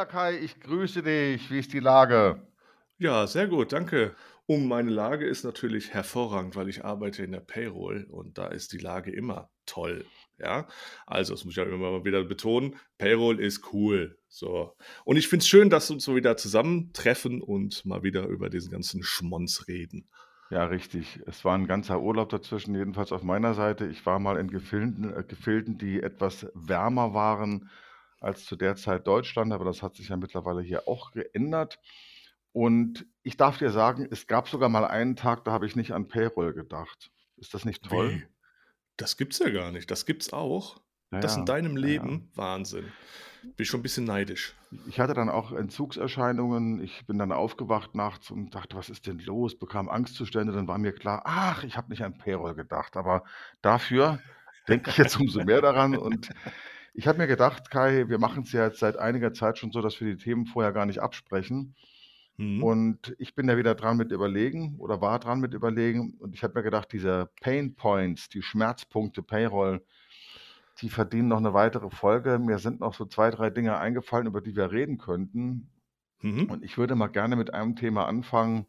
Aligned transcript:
Lieber 0.00 0.12
Kai, 0.12 0.38
ich 0.38 0.58
grüße 0.60 1.02
dich. 1.02 1.50
Wie 1.50 1.58
ist 1.58 1.74
die 1.74 1.78
Lage? 1.78 2.40
Ja, 2.96 3.26
sehr 3.26 3.48
gut, 3.48 3.74
danke. 3.74 4.16
Und 4.46 4.66
meine 4.66 4.90
Lage 4.90 5.26
ist 5.26 5.44
natürlich 5.44 5.92
hervorragend, 5.92 6.56
weil 6.56 6.70
ich 6.70 6.86
arbeite 6.86 7.22
in 7.22 7.32
der 7.32 7.40
Payroll 7.40 8.06
und 8.10 8.38
da 8.38 8.46
ist 8.46 8.72
die 8.72 8.78
Lage 8.78 9.10
immer 9.10 9.50
toll. 9.66 10.06
Ja, 10.38 10.66
also 11.06 11.34
das 11.34 11.44
muss 11.44 11.52
ich 11.52 11.58
ja 11.58 11.64
immer 11.64 11.90
mal 11.90 12.04
wieder 12.06 12.24
betonen. 12.24 12.76
Payroll 12.96 13.40
ist 13.40 13.74
cool. 13.74 14.16
So. 14.26 14.74
Und 15.04 15.18
ich 15.18 15.28
finde 15.28 15.42
es 15.42 15.48
schön, 15.48 15.68
dass 15.68 15.90
wir 15.90 15.96
uns 15.96 16.04
so 16.04 16.16
wieder 16.16 16.38
zusammentreffen 16.38 17.42
und 17.42 17.84
mal 17.84 18.02
wieder 18.02 18.26
über 18.26 18.48
diesen 18.48 18.72
ganzen 18.72 19.02
Schmonz 19.02 19.68
reden. 19.68 20.08
Ja, 20.48 20.64
richtig. 20.64 21.20
Es 21.26 21.44
war 21.44 21.58
ein 21.58 21.66
ganzer 21.66 22.00
Urlaub 22.00 22.30
dazwischen, 22.30 22.74
jedenfalls 22.74 23.12
auf 23.12 23.22
meiner 23.22 23.52
Seite. 23.52 23.86
Ich 23.86 24.06
war 24.06 24.18
mal 24.18 24.38
in 24.38 24.48
Gefilden, 24.48 25.14
äh, 25.14 25.24
Gefilden, 25.24 25.76
die 25.76 26.02
etwas 26.02 26.46
wärmer 26.54 27.12
waren 27.12 27.68
als 28.20 28.44
zu 28.44 28.56
der 28.56 28.76
Zeit 28.76 29.06
Deutschland, 29.06 29.52
aber 29.52 29.64
das 29.64 29.82
hat 29.82 29.96
sich 29.96 30.08
ja 30.08 30.16
mittlerweile 30.16 30.62
hier 30.62 30.86
auch 30.86 31.10
geändert. 31.10 31.78
Und 32.52 33.06
ich 33.22 33.36
darf 33.36 33.58
dir 33.58 33.70
sagen, 33.70 34.06
es 34.10 34.26
gab 34.26 34.48
sogar 34.48 34.68
mal 34.68 34.84
einen 34.84 35.16
Tag, 35.16 35.44
da 35.44 35.52
habe 35.52 35.66
ich 35.66 35.76
nicht 35.76 35.92
an 35.92 36.08
Payroll 36.08 36.52
gedacht. 36.52 37.10
Ist 37.36 37.54
das 37.54 37.64
nicht 37.64 37.82
toll? 37.84 38.10
Wie? 38.10 38.26
Das 38.96 39.16
gibt's 39.16 39.38
ja 39.38 39.50
gar 39.50 39.72
nicht. 39.72 39.90
Das 39.90 40.04
gibt's 40.04 40.32
auch. 40.32 40.80
Ja, 41.12 41.20
Das 41.20 41.36
in 41.36 41.46
deinem 41.46 41.76
ja, 41.76 41.80
ja. 41.80 41.86
Leben? 41.86 42.30
Wahnsinn. 42.34 42.92
Bin 43.42 43.54
ich 43.56 43.68
schon 43.68 43.80
ein 43.80 43.82
bisschen 43.82 44.04
neidisch. 44.04 44.54
Ich 44.86 45.00
hatte 45.00 45.14
dann 45.14 45.30
auch 45.30 45.52
Entzugserscheinungen. 45.52 46.82
Ich 46.82 47.06
bin 47.06 47.18
dann 47.18 47.32
aufgewacht 47.32 47.94
nachts 47.94 48.30
und 48.30 48.54
dachte, 48.54 48.76
was 48.76 48.90
ist 48.90 49.06
denn 49.06 49.18
los? 49.20 49.58
Bekam 49.58 49.88
Angstzustände. 49.88 50.52
Dann 50.52 50.68
war 50.68 50.76
mir 50.76 50.92
klar, 50.92 51.22
ach, 51.24 51.64
ich 51.64 51.76
habe 51.76 51.88
nicht 51.88 52.04
an 52.04 52.18
Payroll 52.18 52.54
gedacht. 52.54 52.96
Aber 52.96 53.24
dafür 53.62 54.20
denke 54.68 54.90
ich 54.90 54.98
jetzt 54.98 55.18
umso 55.18 55.42
mehr 55.42 55.62
daran. 55.62 55.96
Und 55.96 56.28
ich 56.94 57.06
habe 57.06 57.18
mir 57.18 57.26
gedacht, 57.26 57.70
Kai, 57.70 58.08
wir 58.08 58.18
machen 58.18 58.42
es 58.42 58.52
ja 58.52 58.66
jetzt 58.66 58.80
seit 58.80 58.96
einiger 58.96 59.32
Zeit 59.32 59.58
schon 59.58 59.72
so, 59.72 59.80
dass 59.80 60.00
wir 60.00 60.14
die 60.14 60.22
Themen 60.22 60.46
vorher 60.46 60.72
gar 60.72 60.86
nicht 60.86 61.00
absprechen. 61.00 61.74
Mhm. 62.36 62.62
Und 62.62 63.14
ich 63.18 63.34
bin 63.34 63.48
ja 63.48 63.56
wieder 63.56 63.74
dran 63.74 63.96
mit 63.96 64.12
Überlegen 64.12 64.76
oder 64.78 65.00
war 65.00 65.18
dran 65.18 65.40
mit 65.40 65.54
Überlegen. 65.54 66.14
Und 66.18 66.34
ich 66.34 66.42
habe 66.42 66.54
mir 66.54 66.62
gedacht, 66.62 66.92
diese 66.92 67.30
Pain 67.40 67.74
Points, 67.74 68.28
die 68.28 68.42
Schmerzpunkte 68.42 69.22
Payroll, 69.22 69.84
die 70.80 70.88
verdienen 70.88 71.28
noch 71.28 71.38
eine 71.38 71.52
weitere 71.52 71.90
Folge. 71.90 72.38
Mir 72.38 72.58
sind 72.58 72.80
noch 72.80 72.94
so 72.94 73.04
zwei, 73.04 73.30
drei 73.30 73.50
Dinge 73.50 73.78
eingefallen, 73.78 74.26
über 74.26 74.40
die 74.40 74.56
wir 74.56 74.72
reden 74.72 74.98
könnten. 74.98 75.70
Mhm. 76.22 76.44
Und 76.50 76.64
ich 76.64 76.78
würde 76.78 76.94
mal 76.94 77.08
gerne 77.08 77.36
mit 77.36 77.52
einem 77.52 77.76
Thema 77.76 78.06
anfangen, 78.06 78.66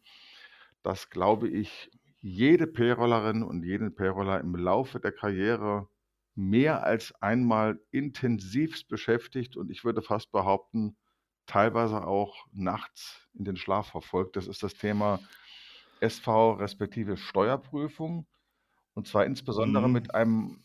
das, 0.84 1.10
glaube 1.10 1.48
ich, 1.48 1.90
jede 2.20 2.68
Payrollerin 2.68 3.44
und 3.44 3.64
jeden 3.64 3.96
Payroller 3.96 4.40
im 4.42 4.56
Laufe 4.56 5.00
der 5.00 5.12
Karriere 5.12 5.88
mehr 6.36 6.84
als 6.84 7.14
einmal 7.22 7.80
intensivst 7.92 8.88
beschäftigt 8.88 9.58
und 9.58 9.72
ich 9.72 9.84
würde 9.84 10.02
fast 10.02 10.32
behaupten, 10.32 10.98
teilweise 11.46 12.06
auch 12.08 12.48
nachts 12.54 13.28
in 13.34 13.46
den 13.46 13.58
Schlaf 13.58 13.88
verfolgt. 13.90 14.36
Das 14.38 14.48
ist 14.48 14.64
das 14.64 14.78
Thema 14.78 15.24
SV 16.00 16.54
respektive 16.54 17.18
Steuerprüfung 17.18 18.28
und 18.96 19.08
zwar 19.08 19.26
insbesondere 19.26 19.90
Mhm. 19.90 19.90
mit 19.90 20.16
einem 20.16 20.64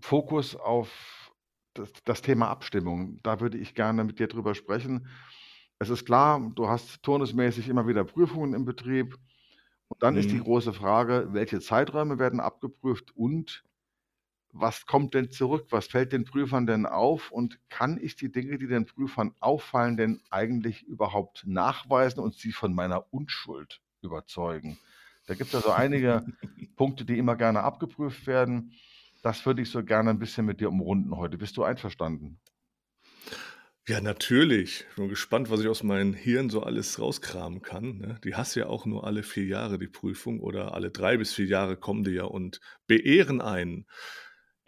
Fokus 0.00 0.56
auf 0.56 1.32
das, 1.74 1.92
das 2.04 2.22
Thema 2.22 2.48
Abstimmung. 2.48 3.20
Da 3.22 3.40
würde 3.40 3.58
ich 3.58 3.74
gerne 3.74 4.04
mit 4.04 4.18
dir 4.18 4.28
drüber 4.28 4.54
sprechen. 4.54 5.08
Es 5.78 5.90
ist 5.90 6.04
klar, 6.04 6.52
du 6.54 6.68
hast 6.68 7.02
turnusmäßig 7.02 7.68
immer 7.68 7.86
wieder 7.86 8.04
Prüfungen 8.04 8.54
im 8.54 8.64
Betrieb. 8.64 9.16
Und 9.88 10.02
dann 10.02 10.16
ist 10.16 10.32
die 10.32 10.38
Mhm. 10.38 10.42
große 10.42 10.72
Frage, 10.72 11.28
welche 11.32 11.60
Zeiträume 11.60 12.18
werden 12.18 12.40
abgeprüft 12.40 13.16
und 13.16 13.64
was 14.52 14.86
kommt 14.86 15.14
denn 15.14 15.30
zurück? 15.30 15.66
Was 15.70 15.86
fällt 15.86 16.12
den 16.12 16.24
Prüfern 16.24 16.66
denn 16.66 16.86
auf? 16.86 17.30
Und 17.30 17.58
kann 17.68 17.98
ich 18.00 18.16
die 18.16 18.32
Dinge, 18.32 18.58
die 18.58 18.66
den 18.66 18.86
Prüfern 18.86 19.34
auffallen, 19.40 19.96
denn 19.96 20.20
eigentlich 20.30 20.82
überhaupt 20.84 21.44
nachweisen 21.46 22.20
und 22.20 22.34
sie 22.34 22.52
von 22.52 22.74
meiner 22.74 23.12
Unschuld 23.12 23.80
überzeugen? 24.02 24.78
Da 25.26 25.34
gibt 25.34 25.50
es 25.50 25.56
also 25.56 25.72
einige 25.72 26.24
Punkte, 26.76 27.04
die 27.04 27.18
immer 27.18 27.36
gerne 27.36 27.62
abgeprüft 27.62 28.26
werden. 28.26 28.72
Das 29.22 29.44
würde 29.44 29.62
ich 29.62 29.70
so 29.70 29.84
gerne 29.84 30.10
ein 30.10 30.18
bisschen 30.18 30.46
mit 30.46 30.60
dir 30.60 30.68
umrunden 30.68 31.16
heute. 31.16 31.36
Bist 31.36 31.56
du 31.56 31.64
einverstanden? 31.64 32.40
Ja, 33.88 34.02
natürlich. 34.02 34.84
Ich 34.90 34.96
bin 34.96 35.08
gespannt, 35.08 35.50
was 35.50 35.60
ich 35.60 35.68
aus 35.68 35.82
meinem 35.82 36.12
Hirn 36.12 36.50
so 36.50 36.62
alles 36.62 37.00
rauskramen 37.00 37.62
kann. 37.62 37.96
Ne? 37.96 38.20
Die 38.22 38.34
hast 38.34 38.54
ja 38.54 38.66
auch 38.66 38.84
nur 38.84 39.04
alle 39.04 39.22
vier 39.22 39.46
Jahre, 39.46 39.78
die 39.78 39.88
Prüfung, 39.88 40.40
oder 40.40 40.74
alle 40.74 40.90
drei 40.90 41.16
bis 41.16 41.32
vier 41.32 41.46
Jahre 41.46 41.78
kommen 41.78 42.04
die 42.04 42.10
ja 42.10 42.24
und 42.24 42.60
beehren 42.86 43.40
einen 43.40 43.86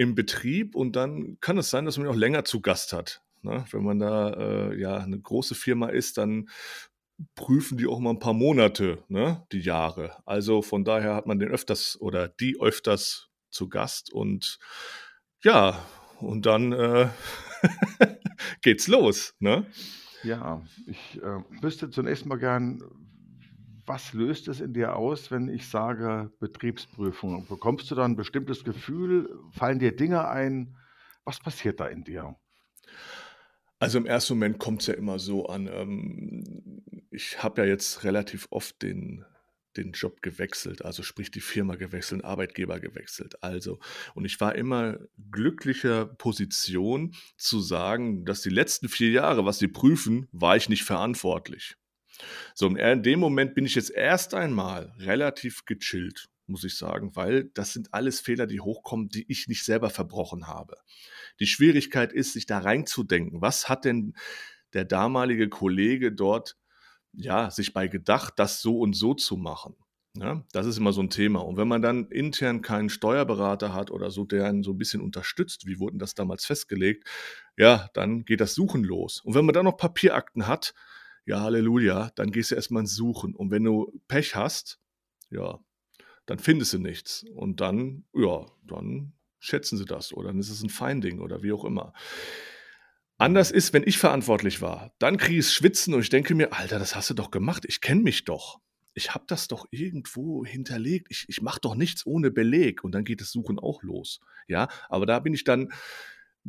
im 0.01 0.15
Betrieb 0.15 0.77
und 0.77 0.97
dann 0.97 1.37
kann 1.43 1.59
es 1.59 1.69
sein, 1.69 1.85
dass 1.85 1.99
man 1.99 2.07
auch 2.07 2.17
länger 2.17 2.47
zu 2.47 2.63
Gast 2.63 2.95
hat. 2.95 3.23
Ne? 3.43 3.67
Wenn 3.71 3.85
man 3.85 3.99
da 3.99 4.31
äh, 4.31 4.81
ja 4.81 4.97
eine 4.97 5.21
große 5.21 5.55
Firma 5.55 5.91
ist, 5.91 6.17
dann 6.17 6.49
prüfen 7.35 7.77
die 7.77 7.87
auch 7.87 7.99
mal 7.99 8.09
ein 8.09 8.19
paar 8.19 8.33
Monate, 8.33 9.05
ne? 9.09 9.47
die 9.53 9.61
Jahre. 9.61 10.17
Also 10.25 10.63
von 10.63 10.85
daher 10.85 11.15
hat 11.15 11.27
man 11.27 11.39
den 11.39 11.51
öfters 11.51 12.01
oder 12.01 12.29
die 12.29 12.59
öfters 12.59 13.29
zu 13.51 13.69
Gast 13.69 14.11
und 14.11 14.59
ja, 15.45 15.85
und 16.19 16.47
dann 16.47 16.73
äh, 16.73 17.11
geht's 18.63 18.89
los. 18.89 19.35
Ne? 19.39 19.67
Ja, 20.23 20.63
ich 20.87 21.19
äh, 21.19 21.43
wüsste 21.61 21.91
zunächst 21.91 22.25
mal 22.25 22.39
gern, 22.39 22.83
was 23.91 24.13
löst 24.13 24.47
es 24.47 24.61
in 24.61 24.73
dir 24.73 24.95
aus, 24.95 25.33
wenn 25.33 25.49
ich 25.49 25.67
sage 25.67 26.31
Betriebsprüfung? 26.39 27.49
Bekommst 27.49 27.91
du 27.91 27.97
da 27.97 28.05
ein 28.05 28.15
bestimmtes 28.15 28.63
Gefühl? 28.63 29.29
Fallen 29.51 29.81
dir 29.81 29.97
Dinge 29.97 30.29
ein? 30.29 30.77
Was 31.25 31.41
passiert 31.41 31.81
da 31.81 31.87
in 31.89 32.05
dir? 32.05 32.37
Also 33.81 33.99
im 33.99 34.07
ersten 34.07 34.35
Moment 34.35 34.61
kommt 34.61 34.83
es 34.83 34.87
ja 34.87 34.95
immer 34.95 35.19
so 35.19 35.47
an. 35.47 35.67
Ähm, 35.67 36.85
ich 37.11 37.43
habe 37.43 37.63
ja 37.63 37.67
jetzt 37.67 38.05
relativ 38.05 38.47
oft 38.51 38.81
den, 38.81 39.25
den 39.77 39.91
Job 39.91 40.23
gewechselt, 40.23 40.85
also 40.85 41.03
sprich 41.03 41.33
die 41.33 41.41
Firma 41.41 41.75
gewechselt, 41.75 42.25
Arbeitgeber 42.25 42.79
gewechselt. 42.79 43.43
Also, 43.43 43.81
und 44.15 44.25
ich 44.25 44.41
war 44.41 44.55
immer 44.55 44.99
glücklicher 45.33 46.07
Position 46.07 47.17
zu 47.37 47.59
sagen, 47.59 48.25
dass 48.25 48.43
die 48.43 48.51
letzten 48.51 48.89
vier 48.89 49.11
Jahre, 49.11 49.45
was 49.45 49.59
sie 49.59 49.69
prüfen, 49.69 50.29
war 50.31 50.55
ich 50.55 50.69
nicht 50.69 50.85
verantwortlich. 50.85 51.75
So, 52.55 52.69
in 52.69 53.03
dem 53.03 53.21
Moment 53.21 53.55
bin 53.55 53.67
ich 53.67 53.75
jetzt 53.75 53.91
erst 53.91 54.35
einmal 54.35 54.93
relativ 54.99 55.65
gechillt, 55.65 56.29
muss 56.47 56.65
ich 56.65 56.77
sagen, 56.77 57.15
weil 57.17 57.45
das 57.55 57.73
sind 57.73 57.93
alles 57.93 58.21
Fehler, 58.21 58.47
die 58.47 58.61
hochkommen, 58.61 59.09
die 59.09 59.25
ich 59.29 59.49
nicht 59.49 59.65
selber 59.65 59.91
verbrochen 59.91 60.47
habe. 60.47 60.77
Die 61.39 61.47
Schwierigkeit 61.47 62.13
ist, 62.13 62.33
sich 62.33 62.47
da 62.47 62.59
reinzudenken. 62.59 63.41
Was 63.41 63.69
hat 63.69 63.85
denn 63.85 64.15
der 64.73 64.85
damalige 64.85 65.49
Kollege 65.49 66.13
dort 66.13 66.57
ja, 67.13 67.51
sich 67.51 67.73
bei 67.73 67.89
gedacht, 67.89 68.35
das 68.37 68.61
so 68.61 68.79
und 68.79 68.95
so 68.95 69.15
zu 69.15 69.37
machen? 69.37 69.75
Ja, 70.17 70.45
das 70.53 70.67
ist 70.67 70.77
immer 70.77 70.93
so 70.93 71.03
ein 71.03 71.11
Thema. 71.11 71.41
Und 71.41 71.57
wenn 71.57 71.69
man 71.69 71.83
dann 71.83 72.09
intern 72.09 72.63
keinen 72.63 72.89
Steuerberater 72.89 73.73
hat 73.73 73.93
oder 73.93 74.11
so, 74.11 74.25
der 74.25 74.47
einen 74.47 74.65
so 74.65 74.73
ein 74.73 74.79
bisschen 74.79 75.01
unterstützt, 75.01 75.67
wie 75.67 75.79
wurden 75.79 76.01
das 76.01 76.15
damals 76.15 76.45
festgelegt, 76.45 77.09
ja, 77.57 77.89
dann 77.95 78.25
geht 78.25 78.41
das 78.41 78.55
Suchen 78.55 78.83
los. 78.83 79.21
Und 79.21 79.35
wenn 79.35 79.45
man 79.45 79.53
dann 79.53 79.67
noch 79.67 79.77
Papierakten 79.77 80.49
hat, 80.49 80.75
ja, 81.27 81.41
Halleluja, 81.41 82.11
dann 82.15 82.31
gehst 82.31 82.51
du 82.51 82.55
erstmal 82.55 82.83
ins 82.83 82.95
Suchen. 82.95 83.35
Und 83.35 83.51
wenn 83.51 83.65
du 83.65 84.01
Pech 84.09 84.35
hast, 84.35 84.81
ja, 85.31 85.59
dann 86.27 86.39
findest 86.39 86.73
du 86.73 86.79
nichts. 86.79 87.25
Und 87.35 87.61
dann, 87.61 88.05
ja, 88.15 88.47
dann 88.67 89.13
schätzen 89.39 89.79
sie 89.79 89.85
das 89.85 90.13
oder 90.13 90.29
dann 90.29 90.39
ist 90.39 90.51
es 90.51 90.63
ein 90.63 90.71
Finding 90.71 91.21
oder 91.21 91.43
wie 91.43 91.53
auch 91.53 91.65
immer. 91.65 91.93
Anders 93.17 93.51
ist, 93.51 93.73
wenn 93.73 93.87
ich 93.87 93.99
verantwortlich 93.99 94.63
war, 94.63 94.95
dann 94.99 95.19
kriege 95.19 95.41
ich 95.41 95.51
Schwitzen 95.51 95.93
und 95.93 96.01
ich 96.01 96.09
denke 96.09 96.35
mir, 96.35 96.53
Alter, 96.53 96.79
das 96.79 96.95
hast 96.97 97.11
du 97.11 97.15
doch 97.15 97.31
gemacht, 97.31 97.65
ich 97.67 97.81
kenne 97.81 98.03
mich 98.03 98.25
doch. 98.25 98.61
Ich 98.95 99.15
habe 99.15 99.25
das 99.29 99.47
doch 99.47 99.67
irgendwo 99.71 100.45
hinterlegt. 100.45 101.09
Ich, 101.11 101.27
ich 101.29 101.43
mache 101.43 101.61
doch 101.61 101.75
nichts 101.75 102.05
ohne 102.07 102.31
Beleg. 102.31 102.83
Und 102.83 102.93
dann 102.93 103.05
geht 103.05 103.21
das 103.21 103.31
Suchen 103.31 103.59
auch 103.59 103.83
los. 103.83 104.21
Ja, 104.49 104.69
aber 104.89 105.07
da 105.07 105.21
bin 105.21 105.33
ich 105.33 105.45
dann 105.45 105.73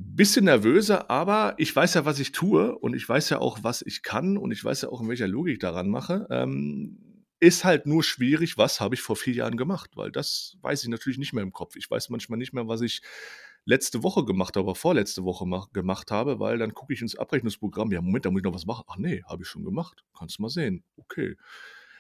bisschen 0.04 0.46
nervöser, 0.46 1.10
aber 1.10 1.56
ich 1.58 1.76
weiß 1.76 1.94
ja, 1.96 2.06
was 2.06 2.20
ich 2.20 2.32
tue 2.32 2.78
und 2.78 2.96
ich 2.96 3.08
weiß 3.08 3.30
ja 3.30 3.40
auch, 3.40 3.60
was 3.64 3.82
ich 3.82 4.04
kann 4.04 4.38
und 4.38 4.52
ich 4.52 4.64
weiß 4.64 4.84
ja 4.84 4.90
auch, 4.90 5.02
in 5.02 5.10
welcher 5.10 5.28
Logik 5.28 5.54
ich 5.54 5.60
daran 5.60 5.90
mache. 5.90 6.28
Ähm, 6.30 6.98
ist 7.40 7.64
halt 7.66 7.88
nur 7.88 8.04
schwierig, 8.04 8.58
was 8.58 8.80
habe 8.80 8.94
ich 8.94 9.02
vor 9.02 9.16
vier 9.16 9.34
Jahren 9.34 9.58
gemacht, 9.58 9.92
weil 9.96 10.12
das 10.12 10.58
weiß 10.62 10.84
ich 10.84 10.90
natürlich 10.90 11.18
nicht 11.18 11.34
mehr 11.34 11.44
im 11.44 11.52
Kopf. 11.52 11.76
Ich 11.76 11.90
weiß 11.90 12.10
manchmal 12.10 12.38
nicht 12.38 12.54
mehr, 12.54 12.68
was 12.68 12.82
ich 12.82 13.02
letzte 13.66 14.04
Woche 14.04 14.26
gemacht 14.26 14.56
habe, 14.58 14.76
vorletzte 14.76 15.24
Woche 15.24 15.48
mach, 15.48 15.72
gemacht 15.72 16.12
habe, 16.12 16.40
weil 16.40 16.58
dann 16.58 16.74
gucke 16.74 16.94
ich 16.94 17.02
ins 17.02 17.16
Abrechnungsprogramm, 17.16 17.92
ja, 17.92 18.02
Moment, 18.02 18.26
da 18.26 18.32
muss 18.32 18.42
ich 18.42 18.46
noch 18.46 18.54
was 18.54 18.66
machen. 18.66 18.84
Ach 18.88 18.98
nee, 18.98 19.24
habe 19.28 19.44
ich 19.44 19.50
schon 19.50 19.64
gemacht. 19.64 20.04
Kannst 20.18 20.38
du 20.38 20.44
mal 20.44 20.50
sehen. 20.50 20.84
Okay. 20.98 21.36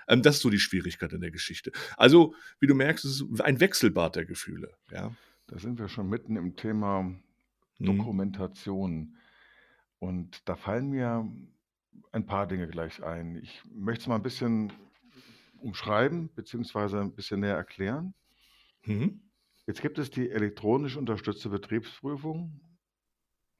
Ähm, 0.08 0.22
das 0.22 0.36
ist 0.36 0.42
so 0.42 0.50
die 0.50 0.60
Schwierigkeit 0.60 1.14
in 1.14 1.22
der 1.22 1.32
Geschichte. 1.32 1.72
Also, 1.98 2.36
wie 2.60 2.68
du 2.68 2.76
merkst, 2.76 3.06
es 3.06 3.22
ist 3.22 3.42
ein 3.42 3.60
Wechselbad 3.60 4.16
der 4.16 4.26
Gefühle. 4.26 4.74
Ja. 4.92 5.16
Da 5.48 5.60
sind 5.60 5.80
wir 5.80 5.90
schon 5.90 6.08
mitten 6.08 6.36
im 6.38 6.56
Thema 6.56 7.14
Mhm. 7.82 7.98
Dokumentation. 7.98 9.18
Und 10.00 10.48
da 10.48 10.56
fallen 10.56 10.90
mir 10.90 11.30
ein 12.12 12.26
paar 12.26 12.48
Dinge 12.48 12.68
gleich 12.68 13.04
ein. 13.04 13.38
Ich 13.38 13.62
möchte 13.74 14.04
es 14.04 14.08
mal 14.08 14.16
ein 14.16 14.24
bisschen 14.24 14.74
umschreiben, 15.60 16.30
beziehungsweise 16.34 17.00
ein 17.00 17.14
bisschen 17.14 17.42
näher 17.42 17.56
erklären. 17.56 18.14
Mhm. 18.86 19.22
Jetzt 19.68 19.82
gibt 19.82 20.00
es 20.00 20.10
die 20.10 20.30
elektronisch 20.30 20.98
unterstützte 20.98 21.50
Betriebsprüfung. 21.50 22.60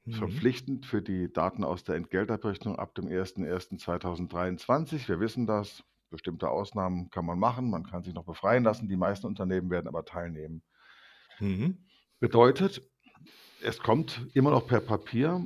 Mhm. 0.04 0.12
Verpflichtend 0.12 0.86
für 0.86 1.00
die 1.00 1.32
Daten 1.32 1.64
aus 1.64 1.84
der 1.84 1.94
Entgeltabrechnung 1.94 2.76
ab 2.76 2.94
dem 2.94 3.06
01.01.2023. 3.06 5.08
Wir 5.08 5.20
wissen 5.20 5.46
das. 5.46 5.84
Bestimmte 6.10 6.50
Ausnahmen 6.50 7.08
kann 7.08 7.24
man 7.24 7.38
machen. 7.38 7.70
Man 7.70 7.84
kann 7.84 8.02
sich 8.02 8.12
noch 8.12 8.26
befreien 8.26 8.64
lassen. 8.64 8.88
Die 8.88 8.96
meisten 8.96 9.26
Unternehmen 9.26 9.70
werden 9.70 9.88
aber 9.88 10.04
teilnehmen. 10.04 10.62
Mhm. 11.40 11.86
Bedeutet, 12.20 12.91
es 13.64 13.78
kommt 13.78 14.26
immer 14.34 14.50
noch 14.50 14.66
per 14.66 14.80
Papier 14.80 15.40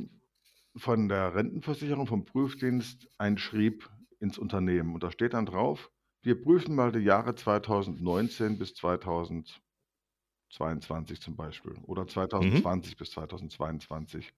von 0.76 1.08
der 1.08 1.34
Rentenversicherung, 1.34 2.06
vom 2.06 2.24
Prüfdienst 2.24 3.08
ein 3.18 3.38
Schrieb 3.38 3.88
ins 4.20 4.38
Unternehmen. 4.38 4.94
Und 4.94 5.02
da 5.02 5.10
steht 5.10 5.34
dann 5.34 5.46
drauf, 5.46 5.90
wir 6.22 6.40
prüfen 6.40 6.74
mal 6.74 6.92
die 6.92 7.00
Jahre 7.00 7.34
2019 7.34 8.58
bis 8.58 8.74
2022 8.74 11.20
zum 11.20 11.36
Beispiel 11.36 11.74
oder 11.82 12.06
2020 12.06 12.92
mhm. 12.92 12.98
bis 12.98 13.10
2022. 13.10 14.32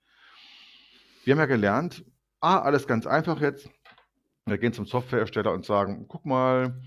Wir 1.25 1.33
haben 1.33 1.41
ja 1.41 1.47
gelernt, 1.47 2.05
ah, 2.41 2.61
alles 2.61 2.87
ganz 2.87 3.07
einfach 3.07 3.41
jetzt. 3.41 3.69
Wir 4.47 4.59
gehen 4.59 4.73
zum 4.73 4.87
Softwarehersteller 4.87 5.53
und 5.53 5.65
sagen, 5.65 6.07
guck 6.09 6.25
mal, 6.25 6.81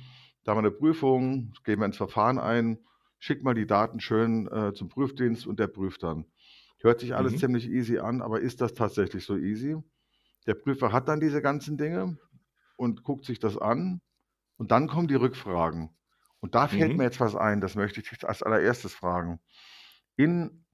da 0.44 0.52
haben 0.52 0.58
wir 0.58 0.70
eine 0.70 0.72
Prüfung, 0.72 1.54
gehen 1.64 1.80
wir 1.80 1.86
ins 1.86 1.98
Verfahren 1.98 2.40
ein, 2.40 2.80
schick 3.20 3.44
mal 3.44 3.54
die 3.54 3.68
Daten 3.68 4.00
schön 4.00 4.48
äh, 4.48 4.74
zum 4.74 4.90
Prüfdienst 4.90 5.46
und 5.46 5.60
der 5.60 5.68
prüft 5.68 6.04
dann. 6.04 6.26
Hört 6.82 7.00
sich 7.00 7.16
alles 7.16 7.34
mhm. 7.34 7.38
ziemlich 7.38 7.70
easy 7.70 8.00
an, 8.00 8.22
aber 8.22 8.42
ist 8.42 8.60
das 8.62 8.74
tatsächlich 8.74 9.26
so 9.26 9.38
easy? 9.38 9.78
Der 10.48 10.56
Prüfer 10.56 10.92
hat 10.92 11.08
dann 11.08 11.20
diese 11.20 11.42
ganzen 11.42 11.78
Dinge 11.78 12.18
und 12.76 13.04
guckt 13.04 13.26
sich 13.26 13.40
das 13.40 13.58
an 13.58 14.02
und 14.58 14.72
dann 14.72 14.88
kommen 14.88 15.08
die 15.08 15.16
Rückfragen. 15.16 15.92
Und 16.40 16.56
da 16.56 16.68
fällt 16.68 16.94
mhm. 16.94 16.98
mir 16.98 17.04
jetzt 17.04 17.20
was 17.20 17.36
ein, 17.36 17.62
das 17.62 17.76
möchte 17.76 18.02
ich 18.02 18.28
als 18.28 18.42
allererstes 18.42 18.96
fragen. 18.96 19.40
In 20.16 20.66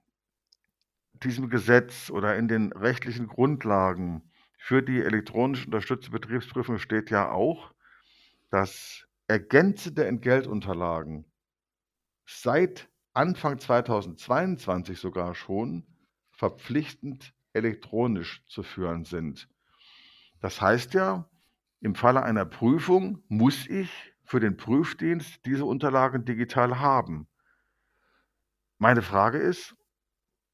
diesem 1.23 1.49
Gesetz 1.49 2.09
oder 2.09 2.37
in 2.37 2.47
den 2.47 2.71
rechtlichen 2.71 3.27
Grundlagen 3.27 4.31
für 4.57 4.81
die 4.81 5.01
elektronisch 5.01 5.65
unterstützte 5.65 6.11
Betriebsprüfung 6.11 6.79
steht 6.79 7.09
ja 7.09 7.31
auch, 7.31 7.73
dass 8.49 9.07
ergänzende 9.27 10.05
Entgeltunterlagen 10.05 11.25
seit 12.25 12.89
Anfang 13.13 13.59
2022 13.59 14.99
sogar 14.99 15.35
schon 15.35 15.85
verpflichtend 16.37 17.33
elektronisch 17.53 18.45
zu 18.47 18.63
führen 18.63 19.03
sind. 19.03 19.49
Das 20.39 20.61
heißt 20.61 20.93
ja, 20.93 21.29
im 21.81 21.95
Falle 21.95 22.23
einer 22.23 22.45
Prüfung 22.45 23.23
muss 23.27 23.67
ich 23.67 24.13
für 24.23 24.39
den 24.39 24.55
Prüfdienst 24.55 25.45
diese 25.45 25.65
Unterlagen 25.65 26.25
digital 26.25 26.79
haben. 26.79 27.27
Meine 28.77 29.01
Frage 29.01 29.39
ist, 29.39 29.75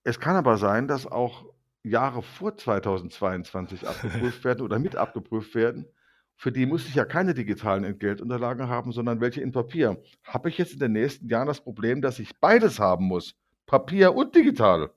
es 0.04 0.20
kann 0.20 0.36
aber 0.36 0.58
sein, 0.58 0.88
dass 0.88 1.06
auch 1.06 1.46
Jahre 1.84 2.24
vor 2.24 2.56
2022 2.56 3.88
abgeprüft 3.88 4.44
werden 4.46 4.62
oder 4.62 4.80
mit 4.80 4.96
abgeprüft 4.96 5.54
werden. 5.56 5.86
Für 6.36 6.52
die 6.52 6.66
muss 6.66 6.88
ich 6.88 6.96
ja 6.96 7.06
keine 7.06 7.34
digitalen 7.34 7.84
Entgeltunterlagen 7.84 8.68
haben, 8.68 8.92
sondern 8.92 9.22
welche 9.22 9.42
in 9.42 9.52
Papier. 9.52 10.02
Habe 10.24 10.50
ich 10.50 10.58
jetzt 10.58 10.74
in 10.74 10.80
den 10.80 10.94
nächsten 10.94 11.28
Jahren 11.28 11.48
das 11.48 11.62
Problem, 11.62 12.02
dass 12.02 12.20
ich 12.20 12.40
beides 12.40 12.80
haben 12.80 13.06
muss? 13.06 13.36
Papier 13.66 14.16
und 14.16 14.36
digital? 14.36 14.92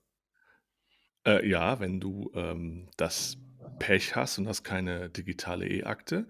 Äh, 1.26 1.48
ja, 1.48 1.80
wenn 1.80 2.00
du 2.00 2.30
ähm, 2.34 2.88
das 2.96 3.36
Pech 3.78 4.14
hast 4.14 4.38
und 4.38 4.48
hast 4.48 4.62
keine 4.62 5.10
digitale 5.10 5.68
E-Akte, 5.68 6.26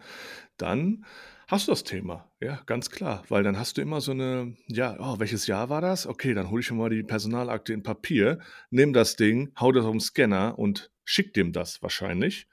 dann 0.56 1.04
hast 1.46 1.68
du 1.68 1.72
das 1.72 1.84
Thema. 1.84 2.30
Ja, 2.40 2.62
ganz 2.66 2.90
klar. 2.90 3.22
Weil 3.28 3.42
dann 3.42 3.58
hast 3.58 3.76
du 3.76 3.82
immer 3.82 4.00
so 4.00 4.12
eine, 4.12 4.56
ja, 4.68 4.96
oh, 4.98 5.18
welches 5.18 5.46
Jahr 5.46 5.68
war 5.68 5.80
das? 5.80 6.06
Okay, 6.06 6.34
dann 6.34 6.50
hole 6.50 6.60
ich 6.60 6.70
mir 6.70 6.78
mal 6.78 6.90
die 6.90 7.02
Personalakte 7.02 7.72
in 7.72 7.82
Papier, 7.82 8.40
nimm 8.70 8.92
das 8.92 9.16
Ding, 9.16 9.52
hau 9.60 9.70
das 9.70 9.84
auf 9.84 9.92
den 9.92 10.00
Scanner 10.00 10.58
und 10.58 10.90
schick 11.04 11.34
dem 11.34 11.52
das 11.52 11.82
wahrscheinlich. 11.82 12.48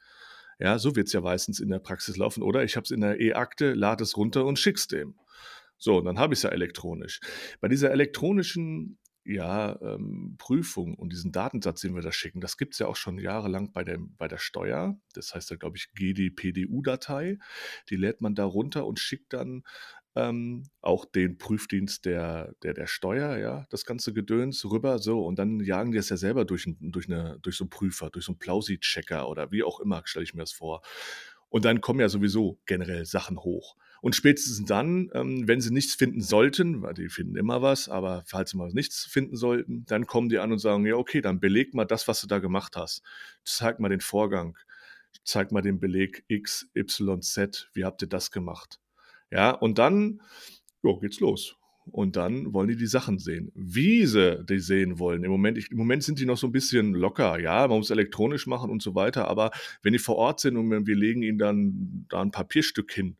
Ja, 0.59 0.77
so 0.77 0.95
wird 0.95 1.07
es 1.07 1.13
ja 1.13 1.21
meistens 1.21 1.59
in 1.59 1.69
der 1.69 1.79
Praxis 1.79 2.17
laufen. 2.17 2.43
Oder 2.43 2.63
ich 2.63 2.75
habe 2.75 2.83
es 2.83 2.91
in 2.91 3.01
der 3.01 3.19
E-Akte, 3.19 3.73
lade 3.73 4.03
es 4.03 4.17
runter 4.17 4.45
und 4.45 4.59
schick's 4.59 4.87
dem. 4.87 5.15
So, 5.77 5.99
dann 6.01 6.19
habe 6.19 6.33
ich 6.33 6.39
es 6.39 6.43
ja 6.43 6.49
elektronisch. 6.49 7.19
Bei 7.59 7.67
dieser 7.67 7.91
elektronischen 7.91 8.99
ja, 9.25 9.79
ähm, 9.81 10.35
Prüfung 10.37 10.95
und 10.95 11.13
diesen 11.13 11.31
Datensatz, 11.31 11.81
den 11.81 11.95
wir 11.95 12.01
da 12.01 12.11
schicken, 12.11 12.41
das 12.41 12.57
gibt 12.57 12.73
es 12.73 12.79
ja 12.79 12.87
auch 12.87 12.95
schon 12.95 13.17
jahrelang 13.17 13.71
bei 13.71 13.83
der, 13.83 13.97
bei 13.99 14.27
der 14.27 14.37
Steuer. 14.37 14.97
Das 15.13 15.33
heißt 15.33 15.49
ja, 15.51 15.55
glaube 15.55 15.77
ich, 15.77 15.93
GDPDU-Datei. 15.93 17.39
Die 17.89 17.95
lädt 17.95 18.21
man 18.21 18.35
da 18.35 18.45
runter 18.45 18.85
und 18.85 18.99
schickt 18.99 19.33
dann 19.33 19.63
ähm, 20.15 20.63
auch 20.81 21.05
den 21.05 21.37
Prüfdienst 21.37 22.05
der, 22.05 22.53
der, 22.61 22.73
der 22.73 22.87
Steuer, 22.87 23.37
ja, 23.37 23.65
das 23.69 23.85
ganze 23.85 24.13
Gedöns 24.13 24.63
rüber, 24.65 24.99
so, 24.99 25.25
und 25.25 25.39
dann 25.39 25.59
jagen 25.59 25.91
die 25.91 25.97
es 25.97 26.09
ja 26.09 26.17
selber 26.17 26.45
durch, 26.45 26.67
durch, 26.79 27.07
eine, 27.07 27.39
durch 27.41 27.57
so 27.57 27.63
einen 27.63 27.69
Prüfer, 27.69 28.09
durch 28.09 28.25
so 28.25 28.31
einen 28.33 28.39
Plausi-Checker 28.39 29.27
oder 29.27 29.51
wie 29.51 29.63
auch 29.63 29.79
immer, 29.79 30.03
stelle 30.05 30.23
ich 30.23 30.33
mir 30.33 30.41
das 30.41 30.51
vor. 30.51 30.81
Und 31.49 31.65
dann 31.65 31.81
kommen 31.81 31.99
ja 31.99 32.09
sowieso 32.09 32.59
generell 32.65 33.05
Sachen 33.05 33.39
hoch. 33.39 33.75
Und 34.03 34.17
spätestens 34.17 34.65
dann, 34.65 35.09
ähm, 35.13 35.47
wenn 35.47 35.61
sie 35.61 35.71
nichts 35.71 35.95
finden 35.95 36.19
sollten, 36.19 36.81
weil 36.81 36.93
die 36.93 37.07
finden 37.07 37.37
immer 37.37 37.61
was, 37.61 37.87
aber 37.87 38.21
falls 38.25 38.49
sie 38.49 38.57
mal 38.57 38.69
nichts 38.73 39.05
finden 39.05 39.37
sollten, 39.37 39.85
dann 39.85 40.05
kommen 40.07 40.27
die 40.27 40.39
an 40.39 40.51
und 40.51 40.59
sagen, 40.59 40.85
ja, 40.85 40.95
okay, 40.95 41.21
dann 41.21 41.39
beleg 41.39 41.73
mal 41.73 41.85
das, 41.85 42.05
was 42.09 42.19
du 42.19 42.27
da 42.27 42.39
gemacht 42.39 42.75
hast. 42.75 43.01
Zeig 43.45 43.79
mal 43.79 43.87
den 43.87 44.01
Vorgang. 44.01 44.57
Zeig 45.23 45.53
mal 45.53 45.61
den 45.61 45.79
Beleg 45.79 46.25
X, 46.27 46.67
Y, 46.75 47.21
Z. 47.21 47.69
Wie 47.71 47.85
habt 47.85 48.01
ihr 48.01 48.09
das 48.09 48.31
gemacht? 48.31 48.81
Ja, 49.31 49.51
und 49.51 49.77
dann 49.77 50.19
jo, 50.81 50.99
geht's 50.99 51.21
los. 51.21 51.55
Und 51.85 52.17
dann 52.17 52.53
wollen 52.53 52.67
die 52.67 52.75
die 52.75 52.87
Sachen 52.87 53.19
sehen. 53.19 53.53
Wie 53.55 54.05
sie 54.05 54.43
die 54.43 54.59
sehen 54.59 54.99
wollen. 54.99 55.23
Im 55.23 55.31
Moment, 55.31 55.57
ich, 55.57 55.71
Im 55.71 55.77
Moment 55.77 56.03
sind 56.03 56.19
die 56.19 56.25
noch 56.25 56.37
so 56.37 56.47
ein 56.47 56.51
bisschen 56.51 56.93
locker. 56.93 57.39
Ja, 57.39 57.69
man 57.69 57.77
muss 57.77 57.89
elektronisch 57.89 58.47
machen 58.47 58.69
und 58.69 58.81
so 58.81 58.95
weiter. 58.95 59.29
Aber 59.29 59.51
wenn 59.81 59.93
die 59.93 59.99
vor 59.99 60.17
Ort 60.17 60.41
sind 60.41 60.57
und 60.57 60.85
wir 60.85 60.95
legen 60.97 61.23
ihnen 61.23 61.37
dann 61.37 62.05
da 62.09 62.21
ein 62.21 62.31
Papierstück 62.31 62.91
hin, 62.91 63.15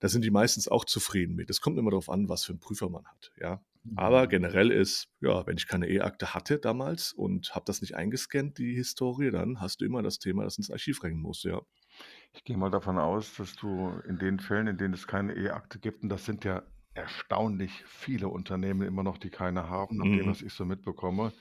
da 0.00 0.08
sind 0.08 0.24
die 0.24 0.30
meistens 0.30 0.68
auch 0.68 0.84
zufrieden 0.84 1.34
mit. 1.34 1.50
Es 1.50 1.60
kommt 1.60 1.78
immer 1.78 1.90
darauf 1.90 2.08
an, 2.08 2.28
was 2.28 2.44
für 2.44 2.52
einen 2.52 2.60
Prüfer 2.60 2.88
man 2.88 3.04
hat, 3.06 3.32
ja. 3.40 3.62
Aber 3.96 4.24
mhm. 4.24 4.28
generell 4.28 4.70
ist, 4.70 5.08
ja, 5.20 5.46
wenn 5.46 5.56
ich 5.56 5.66
keine 5.66 5.88
E-Akte 5.88 6.34
hatte 6.34 6.58
damals 6.58 7.12
und 7.12 7.54
habe 7.54 7.64
das 7.66 7.80
nicht 7.80 7.94
eingescannt, 7.96 8.58
die 8.58 8.74
Historie, 8.74 9.30
dann 9.30 9.60
hast 9.60 9.80
du 9.80 9.86
immer 9.86 10.02
das 10.02 10.18
Thema, 10.18 10.44
das 10.44 10.58
ins 10.58 10.70
Archiv 10.70 11.02
rennen 11.02 11.20
muss, 11.20 11.42
ja. 11.42 11.60
Ich 12.32 12.44
gehe 12.44 12.56
mal 12.56 12.70
davon 12.70 12.98
aus, 12.98 13.34
dass 13.36 13.56
du 13.56 13.90
in 14.06 14.18
den 14.18 14.40
Fällen, 14.40 14.66
in 14.66 14.76
denen 14.76 14.94
es 14.94 15.06
keine 15.06 15.34
E-Akte 15.34 15.78
gibt, 15.78 16.02
und 16.02 16.10
das 16.10 16.24
sind 16.24 16.44
ja 16.44 16.62
erstaunlich 16.94 17.72
viele 17.86 18.28
Unternehmen 18.28 18.82
immer 18.82 19.02
noch, 19.02 19.18
die 19.18 19.30
keine 19.30 19.68
haben, 19.68 19.98
nach 19.98 20.04
dem, 20.04 20.26
mhm. 20.26 20.30
was 20.30 20.42
ich 20.42 20.52
so 20.52 20.64
mitbekomme, 20.64 21.32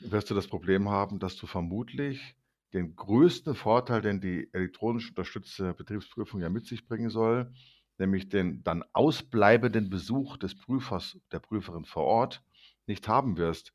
wirst 0.00 0.30
du 0.30 0.34
das 0.34 0.48
Problem 0.48 0.88
haben, 0.88 1.18
dass 1.18 1.36
du 1.36 1.46
vermutlich 1.46 2.34
den 2.72 2.94
größten 2.96 3.54
Vorteil, 3.54 4.00
den 4.00 4.20
die 4.20 4.48
elektronisch 4.52 5.08
unterstützte 5.08 5.74
Betriebsprüfung 5.74 6.40
ja 6.40 6.48
mit 6.48 6.66
sich 6.66 6.86
bringen 6.86 7.10
soll, 7.10 7.52
nämlich 7.98 8.28
den 8.28 8.62
dann 8.62 8.84
ausbleibenden 8.92 9.90
Besuch 9.90 10.36
des 10.36 10.56
Prüfers, 10.56 11.18
der 11.32 11.40
Prüferin 11.40 11.84
vor 11.84 12.04
Ort, 12.04 12.42
nicht 12.86 13.08
haben 13.08 13.36
wirst. 13.36 13.72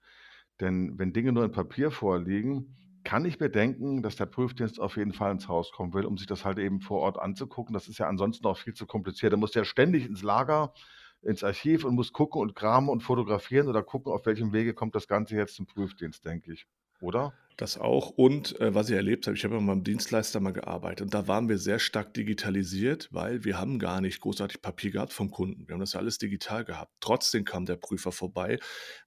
Denn 0.59 0.97
wenn 0.97 1.13
Dinge 1.13 1.31
nur 1.31 1.43
in 1.43 1.51
Papier 1.51 1.91
vorliegen, 1.91 2.75
kann 3.03 3.25
ich 3.25 3.39
mir 3.39 3.49
denken, 3.49 4.01
dass 4.01 4.15
der 4.15 4.25
Prüfdienst 4.25 4.79
auf 4.79 4.97
jeden 4.97 5.13
Fall 5.13 5.31
ins 5.31 5.47
Haus 5.47 5.71
kommen 5.71 5.93
will, 5.93 6.05
um 6.05 6.17
sich 6.17 6.27
das 6.27 6.43
halt 6.43 6.57
eben 6.57 6.81
vor 6.81 7.01
Ort 7.01 7.19
anzugucken. 7.19 7.73
Das 7.73 7.87
ist 7.87 7.99
ja 7.99 8.07
ansonsten 8.07 8.45
auch 8.47 8.57
viel 8.57 8.73
zu 8.73 8.87
kompliziert. 8.87 9.31
Da 9.31 9.37
muss 9.37 9.53
ja 9.53 9.63
ständig 9.63 10.05
ins 10.05 10.23
Lager, 10.23 10.73
ins 11.21 11.43
Archiv 11.43 11.85
und 11.85 11.95
muss 11.95 12.13
gucken 12.13 12.41
und 12.41 12.55
kramen 12.55 12.89
und 12.89 13.03
fotografieren 13.03 13.67
oder 13.67 13.83
gucken, 13.83 14.11
auf 14.11 14.25
welchem 14.25 14.53
Wege 14.53 14.73
kommt 14.73 14.95
das 14.95 15.07
Ganze 15.07 15.35
jetzt 15.35 15.55
zum 15.55 15.67
Prüfdienst, 15.67 16.25
denke 16.25 16.51
ich. 16.51 16.65
Oder? 16.99 17.33
Das 17.57 17.77
auch. 17.77 18.09
Und 18.09 18.59
äh, 18.59 18.75
was 18.75 18.89
ich 18.89 18.95
erlebt 18.95 19.27
habe, 19.27 19.37
ich 19.37 19.45
habe 19.45 19.55
ja 19.55 19.61
beim 19.61 19.83
Dienstleister 19.83 20.41
mal 20.41 20.51
gearbeitet 20.51 21.03
und 21.03 21.13
da 21.13 21.27
waren 21.27 21.47
wir 21.47 21.57
sehr 21.57 21.79
stark 21.79 22.13
digitalisiert, 22.13 23.07
weil 23.11 23.45
wir 23.45 23.57
haben 23.57 23.79
gar 23.79 24.01
nicht 24.01 24.19
großartig 24.19 24.61
Papier 24.61 24.91
gehabt 24.91 25.13
vom 25.13 25.31
Kunden. 25.31 25.67
Wir 25.67 25.73
haben 25.73 25.79
das 25.79 25.95
alles 25.95 26.17
digital 26.17 26.65
gehabt. 26.65 26.91
Trotzdem 26.99 27.45
kam 27.45 27.65
der 27.65 27.77
Prüfer 27.77 28.11
vorbei. 28.11 28.59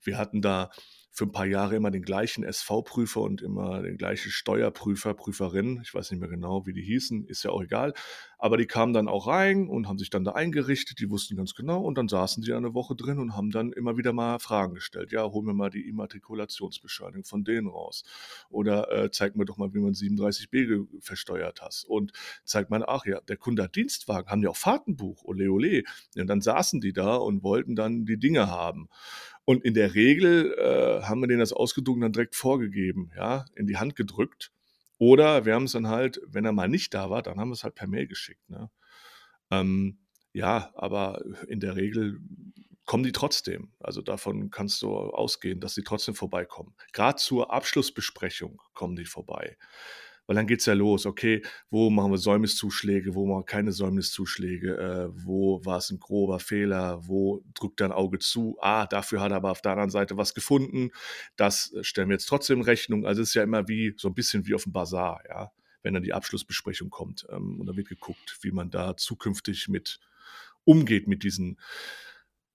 Wir 0.02 0.16
hatten 0.16 0.40
da 0.40 0.70
für 1.18 1.24
ein 1.24 1.32
paar 1.32 1.46
Jahre 1.46 1.74
immer 1.74 1.90
den 1.90 2.02
gleichen 2.02 2.44
SV-Prüfer 2.44 3.20
und 3.22 3.42
immer 3.42 3.82
den 3.82 3.98
gleichen 3.98 4.30
Steuerprüfer, 4.30 5.14
Prüferin. 5.14 5.80
Ich 5.82 5.92
weiß 5.92 6.12
nicht 6.12 6.20
mehr 6.20 6.28
genau, 6.28 6.64
wie 6.64 6.72
die 6.72 6.82
hießen, 6.82 7.26
ist 7.26 7.42
ja 7.42 7.50
auch 7.50 7.60
egal. 7.60 7.92
Aber 8.38 8.56
die 8.56 8.66
kamen 8.66 8.92
dann 8.92 9.08
auch 9.08 9.26
rein 9.26 9.66
und 9.66 9.88
haben 9.88 9.98
sich 9.98 10.10
dann 10.10 10.22
da 10.22 10.32
eingerichtet, 10.32 11.00
die 11.00 11.10
wussten 11.10 11.36
ganz 11.36 11.56
genau 11.56 11.82
und 11.82 11.98
dann 11.98 12.06
saßen 12.06 12.44
sie 12.44 12.52
eine 12.52 12.72
Woche 12.72 12.94
drin 12.94 13.18
und 13.18 13.34
haben 13.34 13.50
dann 13.50 13.72
immer 13.72 13.96
wieder 13.96 14.12
mal 14.12 14.38
Fragen 14.38 14.74
gestellt. 14.74 15.10
Ja, 15.10 15.24
hol 15.24 15.42
mir 15.42 15.54
mal 15.54 15.70
die 15.70 15.88
Immatrikulationsbescheinigung 15.88 17.24
von 17.24 17.42
denen 17.42 17.66
raus. 17.66 18.04
Oder 18.48 18.92
äh, 18.92 19.10
zeig 19.10 19.34
mir 19.34 19.44
doch 19.44 19.56
mal, 19.56 19.74
wie 19.74 19.80
man 19.80 19.94
37b 19.94 20.86
versteuert 21.00 21.62
hast. 21.62 21.82
Und 21.82 22.12
zeig 22.44 22.70
mal, 22.70 22.84
ach 22.86 23.06
ja, 23.06 23.20
der 23.22 23.38
Kunde 23.38 23.64
hat 23.64 23.74
Dienstwagen, 23.74 24.30
haben 24.30 24.42
ja 24.44 24.50
auch 24.50 24.56
Fahrtenbuch, 24.56 25.24
ole 25.24 25.50
ole. 25.50 25.82
Und 26.16 26.28
dann 26.28 26.40
saßen 26.40 26.80
die 26.80 26.92
da 26.92 27.16
und 27.16 27.42
wollten 27.42 27.74
dann 27.74 28.04
die 28.04 28.18
Dinge 28.18 28.46
haben. 28.46 28.88
Und 29.48 29.64
in 29.64 29.72
der 29.72 29.94
Regel 29.94 30.52
äh, 30.58 31.04
haben 31.04 31.22
wir 31.22 31.26
denen 31.26 31.40
das 31.40 31.54
ausgedruckt 31.54 32.02
dann 32.02 32.12
direkt 32.12 32.36
vorgegeben, 32.36 33.10
ja, 33.16 33.46
in 33.54 33.66
die 33.66 33.78
Hand 33.78 33.96
gedrückt. 33.96 34.52
Oder 34.98 35.46
wir 35.46 35.54
haben 35.54 35.64
es 35.64 35.72
dann 35.72 35.88
halt, 35.88 36.20
wenn 36.26 36.44
er 36.44 36.52
mal 36.52 36.68
nicht 36.68 36.92
da 36.92 37.08
war, 37.08 37.22
dann 37.22 37.40
haben 37.40 37.48
wir 37.48 37.54
es 37.54 37.64
halt 37.64 37.74
per 37.74 37.88
Mail 37.88 38.06
geschickt. 38.06 38.46
Ne? 38.50 38.70
Ähm, 39.50 40.00
ja, 40.34 40.70
aber 40.74 41.24
in 41.48 41.60
der 41.60 41.76
Regel 41.76 42.20
kommen 42.84 43.04
die 43.04 43.12
trotzdem. 43.12 43.72
Also 43.80 44.02
davon 44.02 44.50
kannst 44.50 44.82
du 44.82 44.94
ausgehen, 44.94 45.60
dass 45.60 45.74
sie 45.74 45.82
trotzdem 45.82 46.14
vorbeikommen. 46.14 46.74
Gerade 46.92 47.16
zur 47.16 47.50
Abschlussbesprechung 47.50 48.60
kommen 48.74 48.96
die 48.96 49.06
vorbei. 49.06 49.56
Weil 50.28 50.36
dann 50.36 50.46
geht 50.46 50.60
es 50.60 50.66
ja 50.66 50.74
los, 50.74 51.06
okay, 51.06 51.42
wo 51.70 51.88
machen 51.88 52.10
wir 52.10 52.18
Säumniszuschläge, 52.18 53.14
wo 53.14 53.26
machen 53.26 53.40
wir 53.40 53.44
keine 53.46 53.72
Säumniszuschläge, 53.72 54.76
äh, 54.76 55.08
wo 55.24 55.64
war 55.64 55.78
es 55.78 55.90
ein 55.90 55.98
grober 55.98 56.38
Fehler, 56.38 57.08
wo 57.08 57.42
drückt 57.54 57.80
er 57.80 57.86
ein 57.86 57.92
Auge 57.92 58.18
zu, 58.18 58.58
ah, 58.60 58.86
dafür 58.86 59.22
hat 59.22 59.32
er 59.32 59.38
aber 59.38 59.50
auf 59.50 59.62
der 59.62 59.72
anderen 59.72 59.88
Seite 59.88 60.18
was 60.18 60.34
gefunden, 60.34 60.90
das 61.36 61.72
äh, 61.72 61.82
stellen 61.82 62.10
wir 62.10 62.14
jetzt 62.14 62.26
trotzdem 62.26 62.58
in 62.58 62.64
Rechnung. 62.64 63.06
Also 63.06 63.22
es 63.22 63.28
ist 63.28 63.34
ja 63.34 63.42
immer 63.42 63.68
wie, 63.68 63.94
so 63.96 64.08
ein 64.08 64.14
bisschen 64.14 64.46
wie 64.46 64.54
auf 64.54 64.64
dem 64.64 64.72
Bazar, 64.72 65.22
ja, 65.26 65.50
wenn 65.82 65.94
dann 65.94 66.02
die 66.02 66.12
Abschlussbesprechung 66.12 66.90
kommt. 66.90 67.26
Ähm, 67.30 67.58
und 67.58 67.66
da 67.66 67.74
wird 67.74 67.88
geguckt, 67.88 68.36
wie 68.42 68.50
man 68.50 68.70
da 68.70 68.98
zukünftig 68.98 69.68
mit 69.68 69.98
umgeht 70.64 71.08
mit 71.08 71.22
diesen 71.22 71.58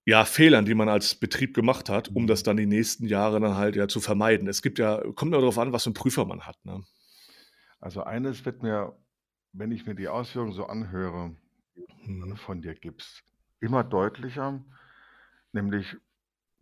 ja, 0.04 0.24
Fehlern, 0.24 0.64
die 0.64 0.74
man 0.74 0.88
als 0.88 1.16
Betrieb 1.16 1.54
gemacht 1.54 1.88
hat, 1.88 2.08
um 2.14 2.28
das 2.28 2.44
dann 2.44 2.56
die 2.56 2.66
nächsten 2.66 3.06
Jahre 3.06 3.40
dann 3.40 3.56
halt 3.56 3.74
ja 3.74 3.88
zu 3.88 4.00
vermeiden. 4.00 4.46
Es 4.46 4.62
gibt 4.62 4.78
ja, 4.78 5.02
kommt 5.16 5.32
ja 5.32 5.40
darauf 5.40 5.58
an, 5.58 5.72
was 5.72 5.82
für 5.82 5.88
einen 5.88 5.94
Prüfer 5.94 6.24
man 6.24 6.46
hat. 6.46 6.64
Ne? 6.64 6.84
Also 7.84 8.02
eines 8.02 8.46
wird 8.46 8.62
mir, 8.62 8.96
wenn 9.52 9.70
ich 9.70 9.84
mir 9.86 9.94
die 9.94 10.08
Ausführungen 10.08 10.52
so 10.52 10.64
anhöre, 10.66 11.36
Mhm. 12.06 12.34
von 12.36 12.62
dir 12.62 12.74
gibst, 12.74 13.24
immer 13.60 13.84
deutlicher, 13.84 14.64
nämlich, 15.52 15.96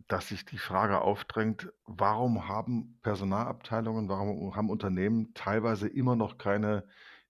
dass 0.07 0.29
sich 0.29 0.45
die 0.45 0.57
Frage 0.59 1.01
aufdrängt, 1.01 1.71
warum 1.85 2.47
haben 2.49 2.99
Personalabteilungen, 3.03 4.09
warum 4.09 4.55
haben 4.55 4.69
Unternehmen 4.69 5.33
teilweise 5.33 5.87
immer 5.87 6.15
noch 6.17 6.37
keine 6.37 6.87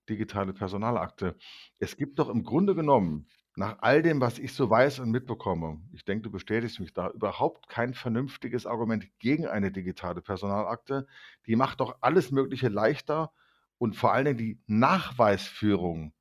digitale 0.09 0.53
Personalakte? 0.53 1.37
Es 1.79 1.97
gibt 1.97 2.19
doch 2.19 2.29
im 2.29 2.43
Grunde 2.43 2.75
genommen, 2.75 3.27
nach 3.55 3.79
all 3.81 4.01
dem, 4.01 4.21
was 4.21 4.39
ich 4.39 4.53
so 4.53 4.69
weiß 4.69 4.99
und 4.99 5.11
mitbekomme, 5.11 5.81
ich 5.93 6.05
denke, 6.05 6.23
du 6.23 6.31
bestätigst 6.31 6.79
mich 6.79 6.93
da, 6.93 7.09
überhaupt 7.11 7.69
kein 7.69 7.93
vernünftiges 7.93 8.65
Argument 8.65 9.07
gegen 9.19 9.47
eine 9.47 9.71
digitale 9.71 10.21
Personalakte. 10.21 11.07
Die 11.47 11.55
macht 11.55 11.79
doch 11.81 11.97
alles 12.01 12.31
Mögliche 12.31 12.69
leichter 12.69 13.31
und 13.77 13.95
vor 13.95 14.13
allen 14.13 14.25
Dingen 14.25 14.37
die 14.37 14.61
Nachweisführung 14.67 16.13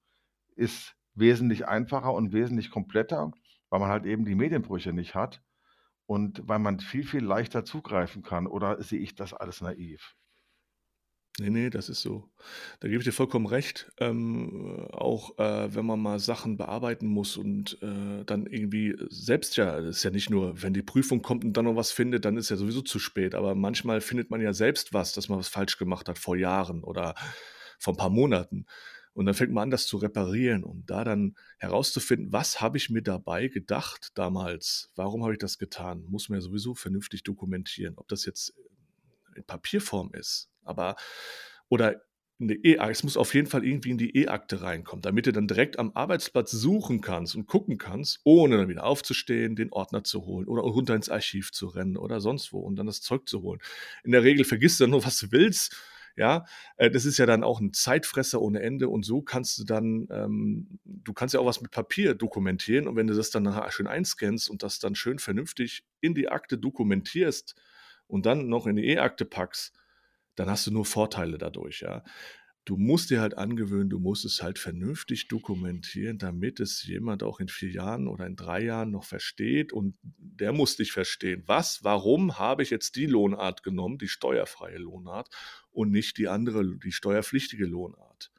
ist 0.56 0.94
wesentlich 1.14 1.66
einfacher 1.66 2.12
und 2.12 2.32
wesentlich 2.32 2.71
kompletter, 2.71 3.32
weil 3.71 3.80
man 3.80 3.88
halt 3.88 4.06
eben 4.06 4.25
die 4.25 4.35
Medienbrüche 4.35 4.92
nicht 4.92 5.14
hat 5.14 5.42
und 6.06 6.47
weil 6.49 6.59
man 6.59 6.80
viel, 6.80 7.04
viel 7.04 7.25
leichter 7.25 7.64
zugreifen 7.64 8.23
kann. 8.23 8.47
Oder 8.47 8.82
sehe 8.82 9.00
ich 9.00 9.14
das 9.14 9.35
alles 9.35 9.61
naiv? 9.61 10.14
Ne, 11.40 11.50
ne, 11.50 11.70
das 11.70 11.88
ist 11.88 12.02
so. 12.02 12.28
Da 12.80 12.88
gebe 12.88 12.98
ich 13.00 13.04
dir 13.04 13.12
vollkommen 13.12 13.46
recht. 13.46 13.90
Ähm, 13.98 14.86
auch, 14.92 15.38
äh, 15.38 15.74
wenn 15.74 15.86
man 15.86 15.98
mal 15.98 16.18
Sachen 16.18 16.58
bearbeiten 16.58 17.06
muss 17.06 17.38
und, 17.38 17.78
äh, 17.82 18.22
dann 18.26 18.46
irgendwie 18.46 18.94
selbst 19.08 19.56
ja 19.56 19.80
das 19.80 19.96
ist 19.98 20.02
ja 20.02 20.10
nicht 20.10 20.28
nur, 20.28 20.60
wenn 20.62 20.74
die 20.74 20.82
Prüfung 20.82 21.22
kommt 21.22 21.42
und 21.44 21.54
dann 21.56 21.64
noch 21.64 21.76
was 21.76 21.90
findet, 21.90 22.26
dann 22.26 22.36
ist 22.36 22.50
ja 22.50 22.56
sowieso 22.56 22.82
zu 22.82 22.98
spät. 22.98 23.34
Aber 23.34 23.54
manchmal 23.54 24.02
findet 24.02 24.30
man 24.30 24.42
ja 24.42 24.52
selbst 24.52 24.92
was, 24.92 25.12
dass 25.14 25.30
man 25.30 25.38
was 25.38 25.48
falsch 25.48 25.78
gemacht 25.78 26.06
hat 26.08 26.18
vor 26.18 26.36
Jahren 26.36 26.84
oder 26.84 27.14
vor 27.78 27.94
ein 27.94 27.96
paar 27.96 28.10
Monaten. 28.10 28.66
Und 29.14 29.24
dann 29.26 29.34
fängt 29.34 29.52
man 29.52 29.64
an, 29.64 29.70
das 29.70 29.86
zu 29.86 29.96
reparieren 29.98 30.64
und 30.64 30.88
da 30.90 31.02
dann 31.04 31.36
herauszufinden, 31.58 32.32
was 32.32 32.60
habe 32.60 32.76
ich 32.78 32.90
mir 32.90 33.02
dabei 33.02 33.48
gedacht 33.48 34.10
damals? 34.14 34.90
Warum 34.96 35.22
habe 35.22 35.32
ich 35.34 35.38
das 35.38 35.58
getan? 35.58 36.04
Muss 36.08 36.28
man 36.28 36.38
ja 36.38 36.42
sowieso 36.42 36.74
vernünftig 36.74 37.22
dokumentieren. 37.22 37.94
Ob 37.96 38.08
das 38.08 38.24
jetzt 38.26 38.54
in 39.36 39.44
Papierform 39.44 40.10
ist, 40.14 40.48
aber 40.64 40.97
oder 41.69 42.02
in 42.42 42.49
die 42.49 42.66
E 42.66 42.76
es 42.90 43.04
muss 43.04 43.16
auf 43.16 43.35
jeden 43.35 43.47
Fall 43.47 43.64
irgendwie 43.64 43.90
in 43.90 43.99
die 43.99 44.16
E-Akte 44.16 44.62
reinkommen, 44.62 45.00
damit 45.02 45.26
du 45.26 45.33
dann 45.33 45.47
direkt 45.47 45.78
am 45.78 45.92
Arbeitsplatz 45.95 46.50
suchen 46.50 47.00
kannst 47.00 47.37
und 47.37 47.47
gucken 47.47 47.78
kannst, 47.78 48.21
ohne 48.25 48.57
dann 48.57 48.69
wieder 48.69 48.85
aufzustehen, 48.85 49.54
den 49.54 49.73
Ordner 49.73 50.02
zu 50.02 50.26
holen 50.26 50.49
oder 50.49 50.62
runter 50.62 50.95
ins 50.97 51.09
Archiv 51.09 51.52
zu 51.52 51.69
rennen 51.69 51.97
oder 51.97 52.21
sonst 52.21 52.52
wo 52.52 52.59
und 52.61 52.76
dann 52.76 52.87
das 52.87 53.00
Zeug 53.00 53.28
zu 53.28 53.42
holen. 53.42 53.61
In 54.02 54.11
der 54.12 54.25
Regel 54.25 54.45
vergisst 54.45 54.81
du 54.81 54.85
dann 54.85 54.90
nur, 54.90 55.04
was 55.04 55.19
du 55.19 55.31
willst. 55.31 55.76
Ja, 56.16 56.45
äh, 56.76 56.90
das 56.90 57.04
ist 57.07 57.19
ja 57.19 57.26
dann 57.26 57.45
auch 57.45 57.61
ein 57.61 57.73
Zeitfresser 57.73 58.42
ohne 58.42 58.61
Ende 58.61 58.88
und 58.88 59.04
so 59.04 59.23
kannst 59.23 59.59
du 59.59 59.64
dann, 59.64 60.09
ähm, 60.11 60.78
du 60.85 61.12
kannst 61.14 61.35
ja 61.35 61.40
auch 61.40 61.47
was 61.47 61.62
mit 61.62 61.71
Papier 61.71 62.14
dokumentieren 62.14 62.87
und 62.87 62.97
wenn 62.97 63.07
du 63.07 63.14
das 63.14 63.31
dann 63.31 63.45
nachher 63.45 63.71
schön 63.71 63.87
einscannst 63.87 64.50
und 64.50 64.62
das 64.62 64.78
dann 64.78 64.95
schön 64.95 65.19
vernünftig 65.19 65.85
in 66.00 66.14
die 66.14 66.28
Akte 66.28 66.59
dokumentierst 66.59 67.54
und 68.09 68.26
dann 68.26 68.49
noch 68.49 68.66
in 68.66 68.76
die 68.76 68.88
E-Akte 68.88 69.25
packst, 69.25 69.73
dann 70.34 70.48
hast 70.48 70.66
du 70.66 70.70
nur 70.70 70.84
Vorteile 70.84 71.38
dadurch, 71.38 71.80
ja. 71.80 72.04
Du 72.64 72.76
musst 72.76 73.10
dir 73.10 73.20
halt 73.20 73.36
angewöhnen, 73.36 73.90
du 73.90 73.98
musst 73.98 74.24
es 74.24 74.40
halt 74.40 74.56
vernünftig 74.56 75.26
dokumentieren, 75.26 76.18
damit 76.18 76.60
es 76.60 76.84
jemand 76.84 77.24
auch 77.24 77.40
in 77.40 77.48
vier 77.48 77.70
Jahren 77.70 78.06
oder 78.06 78.24
in 78.24 78.36
drei 78.36 78.62
Jahren 78.62 78.92
noch 78.92 79.02
versteht 79.02 79.72
und 79.72 79.96
der 80.02 80.52
muss 80.52 80.76
dich 80.76 80.92
verstehen. 80.92 81.42
Was, 81.46 81.82
warum 81.82 82.38
habe 82.38 82.62
ich 82.62 82.70
jetzt 82.70 82.94
die 82.94 83.06
Lohnart 83.06 83.64
genommen, 83.64 83.98
die 83.98 84.06
steuerfreie 84.06 84.78
Lohnart 84.78 85.28
und 85.72 85.90
nicht 85.90 86.18
die 86.18 86.28
andere, 86.28 86.76
die 86.78 86.92
steuerpflichtige 86.92 87.66
Lohnart? 87.66 88.30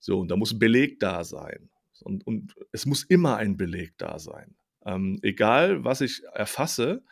So, 0.00 0.18
und 0.18 0.32
da 0.32 0.36
muss 0.36 0.52
ein 0.52 0.58
Beleg 0.58 0.98
da 0.98 1.22
sein. 1.22 1.70
Und, 2.00 2.26
und 2.26 2.56
es 2.72 2.84
muss 2.84 3.04
immer 3.04 3.36
ein 3.36 3.56
Beleg 3.56 3.96
da 3.96 4.18
sein. 4.18 4.56
Ähm, 4.84 5.20
egal, 5.22 5.84
was 5.84 6.00
ich 6.00 6.24
erfasse, 6.34 7.04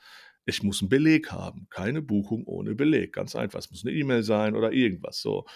ich 0.50 0.62
muss 0.62 0.82
einen 0.82 0.88
Beleg 0.88 1.32
haben. 1.32 1.66
Keine 1.70 2.02
Buchung 2.02 2.44
ohne 2.44 2.74
Beleg. 2.74 3.12
Ganz 3.12 3.34
einfach. 3.34 3.58
Es 3.58 3.70
muss 3.70 3.84
eine 3.84 3.94
E-Mail 3.94 4.22
sein 4.22 4.54
oder 4.54 4.72
irgendwas. 4.72 5.20
So. 5.20 5.46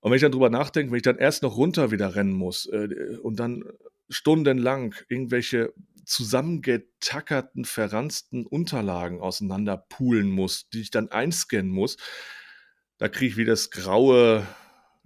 Und 0.00 0.10
wenn 0.10 0.16
ich 0.16 0.22
dann 0.22 0.32
drüber 0.32 0.50
nachdenke, 0.50 0.90
wenn 0.90 0.96
ich 0.96 1.02
dann 1.02 1.18
erst 1.18 1.42
noch 1.42 1.56
runter 1.56 1.90
wieder 1.90 2.14
rennen 2.14 2.32
muss 2.32 2.66
äh, 2.66 3.16
und 3.22 3.38
dann 3.38 3.64
stundenlang 4.08 4.94
irgendwelche 5.08 5.72
zusammengetackerten, 6.04 7.64
verranzten 7.64 8.46
Unterlagen 8.46 9.20
auseinander 9.20 9.76
poolen 9.76 10.28
muss, 10.28 10.68
die 10.70 10.80
ich 10.80 10.90
dann 10.90 11.08
einscannen 11.10 11.70
muss, 11.70 11.96
da 12.98 13.08
kriege 13.08 13.32
ich 13.32 13.36
wieder 13.36 13.52
das 13.52 13.70
graue, 13.70 14.46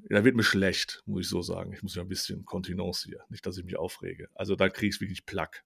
da 0.08 0.24
wird 0.24 0.36
mir 0.36 0.42
schlecht, 0.42 1.02
muss 1.06 1.22
ich 1.22 1.28
so 1.28 1.42
sagen. 1.42 1.72
Ich 1.72 1.82
muss 1.82 1.94
ja 1.94 2.02
ein 2.02 2.08
bisschen 2.08 2.44
Kontinence 2.44 3.04
hier, 3.04 3.24
nicht, 3.28 3.46
dass 3.46 3.58
ich 3.58 3.64
mich 3.64 3.76
aufrege. 3.76 4.28
Also 4.34 4.56
da 4.56 4.68
kriege 4.68 4.94
ich 4.94 5.00
wirklich 5.00 5.26
Plack. 5.26 5.64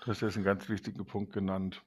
Du 0.00 0.06
hast 0.06 0.22
jetzt 0.22 0.36
einen 0.36 0.44
ganz 0.44 0.68
wichtigen 0.68 1.04
Punkt 1.04 1.32
genannt. 1.32 1.82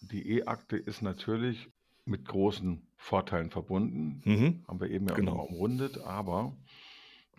Die 0.00 0.38
E-Akte 0.38 0.76
ist 0.76 1.02
natürlich 1.02 1.70
mit 2.04 2.26
großen 2.26 2.88
Vorteilen 2.96 3.50
verbunden. 3.50 4.24
Mhm. 4.24 4.64
Haben 4.66 4.80
wir 4.80 4.90
eben 4.90 5.06
ja 5.08 5.16
Genau. 5.16 5.36
auch 5.36 5.48
umrundet, 5.50 5.98
aber 5.98 6.56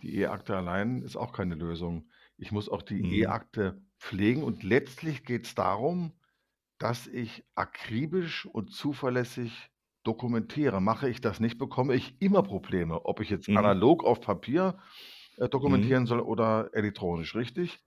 die 0.04 0.16
E-Akte 0.18 0.56
allein 0.58 1.02
ist 1.02 1.16
auch 1.16 1.34
keine 1.34 1.56
Lösung. 1.56 2.10
Ich 2.38 2.52
muss 2.52 2.70
auch 2.70 2.82
die 2.82 3.02
Mhm. 3.02 3.22
E-Akte 3.22 3.82
pflegen 4.00 4.44
und 4.44 4.64
letztlich 4.64 5.24
geht 5.26 5.46
es 5.48 5.56
darum, 5.56 6.14
dass 6.80 7.08
ich 7.08 7.46
akribisch 7.56 8.46
und 8.46 8.72
zuverlässig 8.74 9.70
dokumentiere. 10.04 10.82
Mache 10.82 11.10
ich 11.10 11.22
das 11.22 11.40
nicht, 11.40 11.58
bekomme 11.60 11.96
ich 11.96 12.22
immer 12.22 12.44
Probleme, 12.44 13.06
ob 13.06 13.22
ich 13.22 13.30
jetzt 13.30 13.48
Mhm. 13.48 13.56
analog 13.56 14.04
auf 14.04 14.22
Papier 14.22 14.80
äh, 15.38 15.50
Mhm. 15.60 15.92
dokumentieren 15.92 16.08
soll 16.08 16.22
oder 16.22 16.72
elektronisch, 16.74 17.36
richtig? 17.36 17.82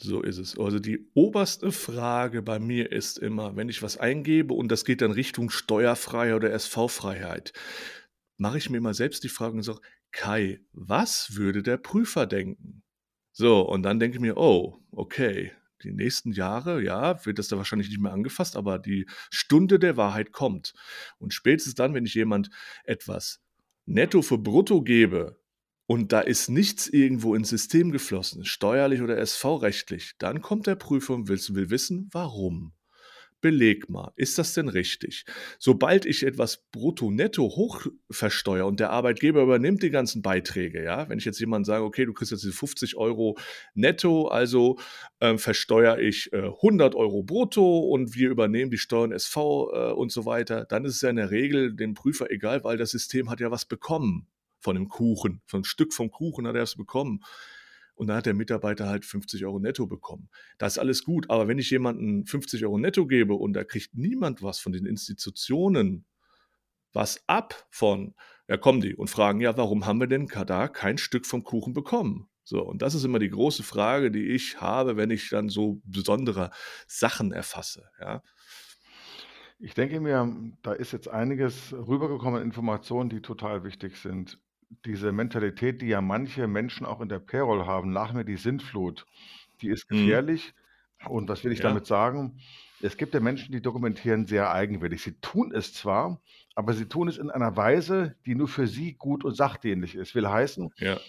So 0.00 0.22
ist 0.22 0.38
es. 0.38 0.56
Also 0.56 0.78
die 0.78 1.10
oberste 1.14 1.72
Frage 1.72 2.40
bei 2.40 2.60
mir 2.60 2.92
ist 2.92 3.18
immer, 3.18 3.56
wenn 3.56 3.68
ich 3.68 3.82
was 3.82 3.96
eingebe 3.96 4.54
und 4.54 4.70
das 4.70 4.84
geht 4.84 5.02
dann 5.02 5.10
Richtung 5.10 5.50
Steuerfreiheit 5.50 6.34
oder 6.36 6.52
SV-Freiheit, 6.52 7.52
mache 8.36 8.58
ich 8.58 8.70
mir 8.70 8.78
immer 8.78 8.94
selbst 8.94 9.24
die 9.24 9.28
Frage 9.28 9.56
und 9.56 9.64
sage, 9.64 9.80
Kai, 10.12 10.60
was 10.72 11.34
würde 11.34 11.64
der 11.64 11.78
Prüfer 11.78 12.26
denken? 12.26 12.84
So, 13.32 13.60
und 13.62 13.82
dann 13.82 13.98
denke 13.98 14.18
ich 14.18 14.20
mir, 14.20 14.36
oh, 14.36 14.80
okay, 14.92 15.52
die 15.82 15.92
nächsten 15.92 16.32
Jahre, 16.32 16.82
ja, 16.82 17.24
wird 17.26 17.40
das 17.40 17.48
da 17.48 17.56
wahrscheinlich 17.56 17.88
nicht 17.88 18.00
mehr 18.00 18.12
angefasst, 18.12 18.56
aber 18.56 18.78
die 18.78 19.06
Stunde 19.30 19.80
der 19.80 19.96
Wahrheit 19.96 20.30
kommt. 20.32 20.74
Und 21.18 21.34
spätestens 21.34 21.74
dann, 21.74 21.94
wenn 21.94 22.06
ich 22.06 22.14
jemand 22.14 22.50
etwas 22.84 23.40
netto 23.84 24.22
für 24.22 24.38
brutto 24.38 24.82
gebe 24.82 25.40
und 25.88 26.12
da 26.12 26.20
ist 26.20 26.50
nichts 26.50 26.86
irgendwo 26.86 27.34
ins 27.34 27.48
System 27.48 27.92
geflossen, 27.92 28.44
steuerlich 28.44 29.00
oder 29.00 29.16
SV-rechtlich, 29.16 30.16
dann 30.18 30.42
kommt 30.42 30.66
der 30.66 30.74
Prüfer 30.74 31.14
und 31.14 31.28
will, 31.28 31.40
will 31.48 31.70
wissen, 31.70 32.10
warum. 32.12 32.74
Beleg 33.40 33.88
mal, 33.88 34.12
ist 34.16 34.36
das 34.36 34.52
denn 34.52 34.68
richtig? 34.68 35.24
Sobald 35.58 36.04
ich 36.04 36.24
etwas 36.24 36.66
brutto-netto 36.72 37.42
hoch 37.44 37.86
versteuere 38.10 38.66
und 38.66 38.80
der 38.80 38.90
Arbeitgeber 38.90 39.42
übernimmt 39.42 39.82
die 39.82 39.88
ganzen 39.88 40.20
Beiträge, 40.20 40.84
ja, 40.84 41.08
wenn 41.08 41.18
ich 41.18 41.24
jetzt 41.24 41.40
jemand 41.40 41.64
sage, 41.64 41.84
okay, 41.84 42.04
du 42.04 42.12
kriegst 42.12 42.32
jetzt 42.32 42.42
diese 42.42 42.52
50 42.52 42.96
Euro 42.96 43.38
netto, 43.72 44.28
also 44.28 44.78
ähm, 45.22 45.38
versteuere 45.38 46.00
ich 46.00 46.30
äh, 46.34 46.48
100 46.48 46.96
Euro 46.96 47.22
brutto 47.22 47.78
und 47.78 48.14
wir 48.14 48.28
übernehmen 48.28 48.70
die 48.70 48.76
Steuern 48.76 49.12
SV 49.12 49.72
äh, 49.72 49.92
und 49.92 50.12
so 50.12 50.26
weiter, 50.26 50.66
dann 50.66 50.84
ist 50.84 50.96
es 50.96 51.00
ja 51.00 51.08
in 51.08 51.16
der 51.16 51.30
Regel 51.30 51.74
dem 51.74 51.94
Prüfer 51.94 52.30
egal, 52.30 52.62
weil 52.62 52.76
das 52.76 52.90
System 52.90 53.30
hat 53.30 53.40
ja 53.40 53.50
was 53.50 53.64
bekommen 53.64 54.26
von 54.60 54.76
dem 54.76 54.88
Kuchen, 54.88 55.42
von 55.46 55.58
einem 55.58 55.64
Stück 55.64 55.92
vom 55.92 56.10
Kuchen 56.10 56.46
hat 56.46 56.56
er 56.56 56.62
es 56.62 56.76
bekommen. 56.76 57.20
Und 57.94 58.06
dann 58.06 58.18
hat 58.18 58.26
der 58.26 58.34
Mitarbeiter 58.34 58.86
halt 58.88 59.04
50 59.04 59.44
Euro 59.44 59.58
netto 59.58 59.86
bekommen. 59.86 60.30
Das 60.56 60.74
ist 60.74 60.78
alles 60.78 61.02
gut, 61.02 61.30
aber 61.30 61.48
wenn 61.48 61.58
ich 61.58 61.70
jemanden 61.70 62.26
50 62.26 62.64
Euro 62.64 62.78
netto 62.78 63.06
gebe 63.06 63.34
und 63.34 63.54
da 63.54 63.64
kriegt 63.64 63.94
niemand 63.94 64.40
was 64.40 64.60
von 64.60 64.72
den 64.72 64.86
Institutionen, 64.86 66.06
was 66.92 67.22
ab 67.26 67.66
von, 67.70 68.14
ja 68.48 68.56
kommen 68.56 68.80
die 68.80 68.94
und 68.94 69.10
fragen, 69.10 69.40
ja, 69.40 69.56
warum 69.56 69.84
haben 69.84 69.98
wir 70.00 70.06
denn 70.06 70.28
da 70.28 70.68
kein 70.68 70.96
Stück 70.96 71.26
vom 71.26 71.42
Kuchen 71.42 71.72
bekommen? 71.74 72.28
So, 72.44 72.62
und 72.62 72.80
das 72.82 72.94
ist 72.94 73.04
immer 73.04 73.18
die 73.18 73.28
große 73.28 73.62
Frage, 73.62 74.10
die 74.10 74.28
ich 74.28 74.60
habe, 74.60 74.96
wenn 74.96 75.10
ich 75.10 75.28
dann 75.28 75.48
so 75.48 75.82
besondere 75.84 76.50
Sachen 76.86 77.32
erfasse, 77.32 77.90
ja. 78.00 78.22
Ich 79.60 79.74
denke 79.74 79.98
mir, 79.98 80.32
da 80.62 80.72
ist 80.72 80.92
jetzt 80.92 81.08
einiges 81.08 81.72
rübergekommen, 81.72 82.40
Informationen, 82.42 83.10
die 83.10 83.20
total 83.20 83.64
wichtig 83.64 83.96
sind. 83.96 84.38
Diese 84.84 85.12
Mentalität, 85.12 85.80
die 85.80 85.86
ja 85.88 86.00
manche 86.02 86.46
Menschen 86.46 86.84
auch 86.84 87.00
in 87.00 87.08
der 87.08 87.20
Payroll 87.20 87.66
haben, 87.66 87.90
nach 87.92 88.12
mir 88.12 88.24
die 88.24 88.36
Sintflut, 88.36 89.06
die 89.62 89.68
ist 89.68 89.88
Mhm. 89.90 89.96
gefährlich. 89.96 90.54
Und 91.08 91.28
was 91.28 91.42
will 91.44 91.52
ich 91.52 91.60
Ja. 91.60 91.62
damit 91.62 91.86
sagen? 91.86 92.38
Es 92.80 92.96
gibt 92.96 93.14
ja 93.14 93.20
Menschen, 93.20 93.52
die 93.52 93.62
dokumentieren 93.62 94.26
sehr 94.26 94.50
eigenwillig. 94.52 95.02
Sie 95.02 95.20
tun 95.20 95.52
es 95.54 95.72
zwar, 95.72 96.20
aber 96.54 96.74
sie 96.74 96.86
tun 96.86 97.08
es 97.08 97.16
in 97.18 97.30
einer 97.30 97.56
Weise, 97.56 98.16
die 98.26 98.34
nur 98.34 98.48
für 98.48 98.66
sie 98.66 98.94
gut 98.94 99.24
und 99.24 99.34
sachdienlich 99.34 99.94
ist. 99.94 100.14
Will 100.14 100.28
heißen, 100.28 100.74
Ja. 100.78 101.00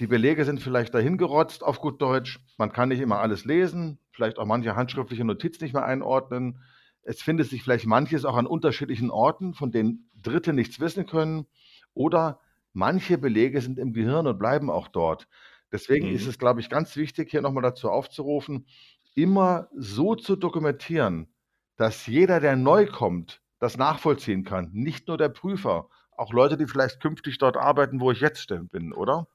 die 0.00 0.06
Belege 0.06 0.44
sind 0.44 0.60
vielleicht 0.62 0.94
dahingerotzt 0.94 1.62
auf 1.64 1.80
gut 1.80 2.00
Deutsch. 2.00 2.40
Man 2.56 2.72
kann 2.72 2.88
nicht 2.90 3.00
immer 3.00 3.18
alles 3.20 3.44
lesen, 3.44 3.98
vielleicht 4.12 4.38
auch 4.38 4.46
manche 4.46 4.76
handschriftliche 4.76 5.24
Notiz 5.24 5.60
nicht 5.60 5.72
mehr 5.74 5.84
einordnen. 5.84 6.62
Es 7.02 7.22
findet 7.22 7.48
sich 7.48 7.62
vielleicht 7.62 7.86
manches 7.86 8.24
auch 8.24 8.36
an 8.36 8.46
unterschiedlichen 8.46 9.10
Orten, 9.10 9.54
von 9.54 9.70
denen 9.72 10.10
Dritte 10.14 10.52
nichts 10.52 10.78
wissen 10.78 11.06
können. 11.06 11.46
Oder 11.94 12.40
manche 12.78 13.18
Belege 13.18 13.60
sind 13.60 13.78
im 13.78 13.92
Gehirn 13.92 14.26
und 14.26 14.38
bleiben 14.38 14.70
auch 14.70 14.88
dort. 14.88 15.28
Deswegen 15.72 16.08
ist 16.08 16.26
Mhm. 16.26 16.28
es, 16.28 16.38
glaube 16.38 16.60
ich, 16.60 16.70
ganz 16.70 16.96
wichtig, 16.96 17.30
hier 17.30 17.42
nochmal 17.42 17.62
dazu 17.62 17.90
aufzurufen, 17.90 18.66
immer 19.14 19.68
so 19.74 20.14
zu 20.14 20.36
dokumentieren, 20.36 21.34
dass 21.76 22.06
jeder, 22.06 22.40
der 22.40 22.56
neu 22.56 22.86
kommt, 22.86 23.42
das 23.58 23.76
nachvollziehen 23.76 24.44
kann. 24.44 24.70
Nicht 24.72 25.08
nur 25.08 25.18
der 25.18 25.28
Prüfer, 25.28 25.88
auch 26.12 26.32
Leute, 26.32 26.56
die 26.56 26.66
vielleicht 26.66 27.00
künftig 27.00 27.38
dort 27.38 27.56
arbeiten, 27.56 28.00
wo 28.00 28.10
ich 28.12 28.20
jetzt 28.20 28.48
bin, 28.70 28.92
oder? 28.92 29.28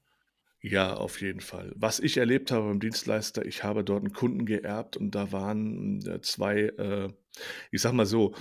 Ja, 0.61 0.93
auf 0.95 1.19
jeden 1.21 1.41
Fall. 1.41 1.73
Was 1.75 1.99
ich 1.99 2.17
erlebt 2.17 2.49
habe 2.51 2.67
beim 2.67 2.79
Dienstleister, 2.79 3.45
ich 3.45 3.63
habe 3.65 3.83
dort 3.83 4.03
einen 4.03 4.13
Kunden 4.13 4.45
geerbt 4.45 4.95
und 4.95 5.11
da 5.13 5.31
waren, 5.33 5.99
äh, 6.07 6.21
2, 6.21 6.59
äh, 6.61 7.13
ich 7.71 7.81
sage 7.81 7.95
mal 7.95 8.05
so, 8.05 8.33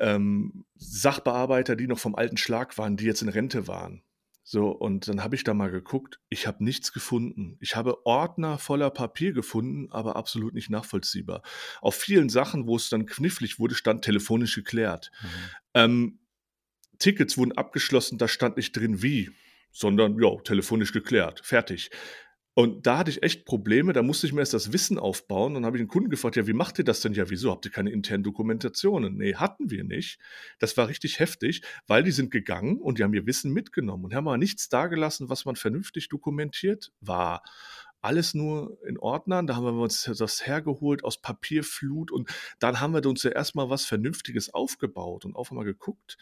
ähm, 0.00 0.66
Sachbearbeiter, 0.76 1.76
die 1.76 1.88
noch 1.88 1.98
vom 1.98 2.14
alten 2.16 2.38
Schlag 2.38 2.78
waren, 2.78 2.96
die 2.96 3.04
jetzt 3.06 3.22
in 3.22 3.28
Rente 3.30 3.68
waren. 3.68 4.02
So, 4.44 4.70
und 4.70 5.06
dann 5.06 5.22
habe 5.22 5.36
ich 5.36 5.44
da 5.44 5.54
mal 5.54 5.70
geguckt, 5.70 6.18
ich 6.28 6.46
habe 6.46 6.64
nichts 6.64 6.92
gefunden. 6.92 7.56
Ich 7.60 7.76
habe 7.76 8.04
Ordner 8.04 8.58
voller 8.58 8.90
Papier 8.90 9.32
gefunden, 9.32 9.90
aber 9.92 10.16
absolut 10.16 10.54
nicht 10.54 10.68
nachvollziehbar. 10.68 11.42
Auf 11.80 11.94
vielen 11.94 12.28
Sachen, 12.28 12.66
wo 12.66 12.76
es 12.76 12.88
dann 12.88 13.06
knifflig 13.06 13.60
wurde, 13.60 13.76
stand 13.76 14.04
telefonisch 14.04 14.54
geklärt. 14.56 15.12
Mhm. 15.22 15.28
Ähm, 15.74 16.18
Tickets 16.98 17.38
wurden 17.38 17.52
abgeschlossen, 17.52 18.18
da 18.18 18.28
stand 18.28 18.56
nicht 18.56 18.76
drin 18.76 19.02
wie, 19.02 19.30
sondern 19.70 20.20
ja, 20.20 20.36
telefonisch 20.42 20.92
geklärt, 20.92 21.40
fertig. 21.44 21.90
Und 22.54 22.86
da 22.86 22.98
hatte 22.98 23.10
ich 23.10 23.22
echt 23.22 23.46
Probleme, 23.46 23.94
da 23.94 24.02
musste 24.02 24.26
ich 24.26 24.34
mir 24.34 24.40
erst 24.40 24.52
das 24.52 24.74
Wissen 24.74 24.98
aufbauen. 24.98 25.54
Dann 25.54 25.64
habe 25.64 25.78
ich 25.78 25.82
den 25.82 25.88
Kunden 25.88 26.10
gefragt, 26.10 26.36
ja, 26.36 26.46
wie 26.46 26.52
macht 26.52 26.78
ihr 26.78 26.84
das 26.84 27.00
denn? 27.00 27.14
Ja, 27.14 27.30
wieso? 27.30 27.50
Habt 27.50 27.64
ihr 27.64 27.70
keine 27.70 27.90
internen 27.90 28.24
Dokumentationen? 28.24 29.16
Nee, 29.16 29.36
hatten 29.36 29.70
wir 29.70 29.84
nicht. 29.84 30.18
Das 30.58 30.76
war 30.76 30.88
richtig 30.88 31.18
heftig, 31.18 31.62
weil 31.86 32.02
die 32.02 32.10
sind 32.10 32.30
gegangen 32.30 32.76
und 32.78 32.98
die 32.98 33.04
haben 33.04 33.14
ihr 33.14 33.26
Wissen 33.26 33.52
mitgenommen 33.52 34.04
und 34.04 34.14
haben 34.14 34.28
aber 34.28 34.36
nichts 34.36 34.68
dagelassen, 34.68 35.30
was 35.30 35.46
man 35.46 35.56
vernünftig 35.56 36.10
dokumentiert 36.10 36.92
war. 37.00 37.42
Alles 38.02 38.34
nur 38.34 38.78
in 38.84 38.98
Ordnern, 38.98 39.46
da 39.46 39.56
haben 39.56 39.64
wir 39.64 39.72
uns 39.82 40.02
das 40.02 40.46
hergeholt 40.46 41.04
aus 41.04 41.22
Papierflut 41.22 42.10
und 42.10 42.28
dann 42.58 42.80
haben 42.80 42.92
wir 42.92 43.06
uns 43.06 43.22
ja 43.22 43.30
erstmal 43.30 43.70
was 43.70 43.86
Vernünftiges 43.86 44.52
aufgebaut 44.52 45.24
und 45.24 45.36
auf 45.36 45.50
einmal 45.52 45.64
geguckt, 45.64 46.18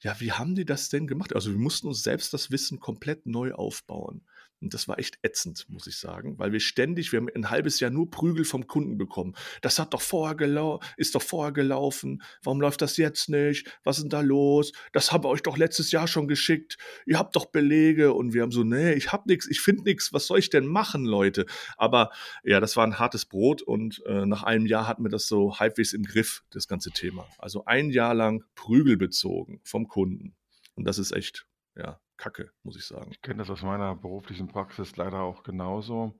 ja, 0.00 0.20
wie 0.20 0.32
haben 0.32 0.54
die 0.54 0.66
das 0.66 0.90
denn 0.90 1.06
gemacht? 1.06 1.34
Also 1.34 1.50
wir 1.50 1.58
mussten 1.58 1.88
uns 1.88 2.02
selbst 2.02 2.32
das 2.34 2.50
Wissen 2.50 2.78
komplett 2.78 3.26
neu 3.26 3.52
aufbauen. 3.52 4.22
Und 4.60 4.72
das 4.72 4.88
war 4.88 4.98
echt 4.98 5.18
ätzend, 5.22 5.66
muss 5.68 5.86
ich 5.86 5.98
sagen, 5.98 6.38
weil 6.38 6.52
wir 6.52 6.60
ständig, 6.60 7.12
wir 7.12 7.20
haben 7.20 7.28
ein 7.34 7.50
halbes 7.50 7.78
Jahr 7.78 7.90
nur 7.90 8.10
Prügel 8.10 8.44
vom 8.44 8.66
Kunden 8.66 8.96
bekommen. 8.96 9.34
Das 9.60 9.78
hat 9.78 9.92
doch 9.92 10.00
vorher 10.00 10.80
ist 10.96 11.14
doch 11.14 11.22
vorher 11.22 11.52
gelaufen. 11.52 12.22
Warum 12.42 12.60
läuft 12.60 12.80
das 12.80 12.96
jetzt 12.96 13.28
nicht? 13.28 13.70
Was 13.84 13.98
ist 13.98 14.04
denn 14.04 14.10
da 14.10 14.22
los? 14.22 14.72
Das 14.92 15.12
haben 15.12 15.24
wir 15.24 15.28
euch 15.28 15.42
doch 15.42 15.58
letztes 15.58 15.92
Jahr 15.92 16.08
schon 16.08 16.26
geschickt. 16.26 16.78
Ihr 17.04 17.18
habt 17.18 17.36
doch 17.36 17.46
Belege. 17.46 18.14
Und 18.14 18.32
wir 18.32 18.42
haben 18.42 18.50
so, 18.50 18.64
nee, 18.64 18.94
ich 18.94 19.12
hab 19.12 19.26
nichts, 19.26 19.46
ich 19.46 19.60
finde 19.60 19.84
nichts. 19.84 20.12
Was 20.12 20.26
soll 20.26 20.38
ich 20.38 20.48
denn 20.48 20.66
machen, 20.66 21.04
Leute? 21.04 21.44
Aber 21.76 22.10
ja, 22.42 22.58
das 22.58 22.76
war 22.76 22.86
ein 22.86 22.98
hartes 22.98 23.26
Brot 23.26 23.60
und 23.60 24.02
äh, 24.06 24.24
nach 24.24 24.42
einem 24.42 24.66
Jahr 24.66 24.88
hatten 24.88 25.04
wir 25.04 25.10
das 25.10 25.26
so 25.26 25.58
halbwegs 25.58 25.92
im 25.92 26.04
Griff, 26.04 26.44
das 26.50 26.66
ganze 26.66 26.90
Thema. 26.90 27.28
Also 27.38 27.66
ein 27.66 27.90
Jahr 27.90 28.14
lang 28.14 28.42
Prügel 28.54 28.96
bezogen 28.96 29.60
vom 29.64 29.86
Kunden. 29.86 30.34
Und 30.74 30.84
das 30.84 30.98
ist 30.98 31.12
echt, 31.12 31.46
ja, 31.76 32.00
Kacke, 32.16 32.50
muss 32.62 32.76
ich 32.76 32.84
sagen. 32.84 33.10
Ich 33.10 33.22
kenne 33.22 33.38
das 33.38 33.50
aus 33.50 33.62
meiner 33.62 33.94
beruflichen 33.94 34.48
Praxis 34.48 34.96
leider 34.96 35.20
auch 35.22 35.42
genauso. 35.42 36.18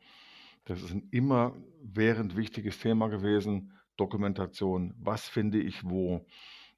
Das 0.64 0.82
ist 0.82 0.92
ein 0.92 1.08
immerwährend 1.10 2.36
wichtiges 2.36 2.78
Thema 2.78 3.08
gewesen. 3.08 3.72
Dokumentation. 3.96 4.94
Was 4.98 5.28
finde 5.28 5.60
ich 5.60 5.84
wo? 5.84 6.26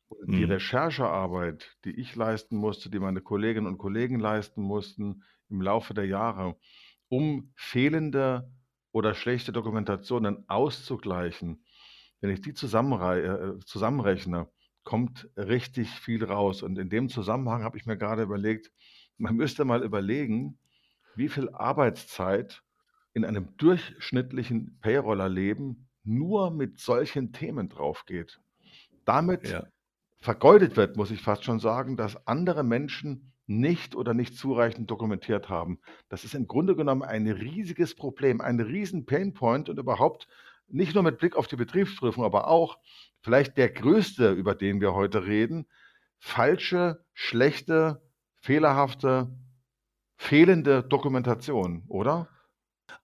Und 0.08 0.34
die 0.34 0.44
Mhm. 0.44 0.44
Recherchearbeit, 0.44 1.76
die 1.84 1.98
ich 2.00 2.16
leisten 2.16 2.56
musste, 2.56 2.90
die 2.90 2.98
meine 2.98 3.20
Kolleginnen 3.20 3.66
und 3.66 3.78
Kollegen 3.78 4.20
leisten 4.20 4.62
mussten 4.62 5.22
im 5.50 5.62
Laufe 5.62 5.94
der 5.94 6.06
Jahre, 6.06 6.56
um 7.08 7.52
fehlende 7.56 8.50
oder 8.92 9.14
schlechte 9.14 9.52
Dokumentationen 9.52 10.44
auszugleichen, 10.48 11.64
wenn 12.20 12.30
ich 12.30 12.40
die 12.40 12.50
äh, 12.50 13.58
zusammenrechne, 13.64 14.48
kommt 14.84 15.28
richtig 15.36 15.90
viel 15.90 16.24
raus. 16.24 16.62
Und 16.62 16.78
in 16.78 16.88
dem 16.88 17.08
Zusammenhang 17.08 17.62
habe 17.62 17.76
ich 17.76 17.86
mir 17.86 17.96
gerade 17.98 18.22
überlegt, 18.22 18.72
man 19.18 19.36
müsste 19.36 19.64
mal 19.64 19.82
überlegen, 19.82 20.58
wie 21.14 21.28
viel 21.28 21.50
Arbeitszeit 21.50 22.62
in 23.14 23.24
einem 23.24 23.56
durchschnittlichen 23.56 24.78
Payrollerleben 24.80 25.88
nur 26.04 26.50
mit 26.50 26.78
solchen 26.78 27.32
Themen 27.32 27.68
draufgeht. 27.68 28.40
Damit 29.04 29.48
Ja. 29.48 29.64
vergeudet 30.20 30.76
wird, 30.76 30.96
muss 30.96 31.10
ich 31.10 31.20
fast 31.22 31.44
schon 31.44 31.60
sagen, 31.60 31.96
dass 31.96 32.26
andere 32.26 32.62
Menschen 32.64 33.32
nicht 33.46 33.94
oder 33.96 34.14
nicht 34.14 34.36
zureichend 34.36 34.90
dokumentiert 34.90 35.48
haben. 35.48 35.80
Das 36.08 36.24
ist 36.24 36.34
im 36.34 36.46
Grunde 36.46 36.76
genommen 36.76 37.02
ein 37.02 37.26
riesiges 37.28 37.94
Problem, 37.94 38.40
ein 38.40 38.60
riesen 38.60 39.06
Painpoint 39.06 39.68
und 39.68 39.78
überhaupt 39.78 40.28
nicht 40.68 40.94
nur 40.94 41.02
mit 41.02 41.18
Blick 41.18 41.34
auf 41.34 41.48
die 41.48 41.56
Betriebsprüfung, 41.56 42.24
aber 42.24 42.46
auch 42.48 42.78
vielleicht 43.20 43.56
der 43.56 43.70
größte, 43.70 44.32
über 44.32 44.54
den 44.54 44.80
wir 44.80 44.94
heute 44.94 45.24
reden, 45.26 45.66
falsche, 46.18 47.04
schlechte, 47.14 48.02
fehlerhafte, 48.48 49.28
fehlende 50.16 50.82
Dokumentation, 50.82 51.84
oder? 51.86 52.30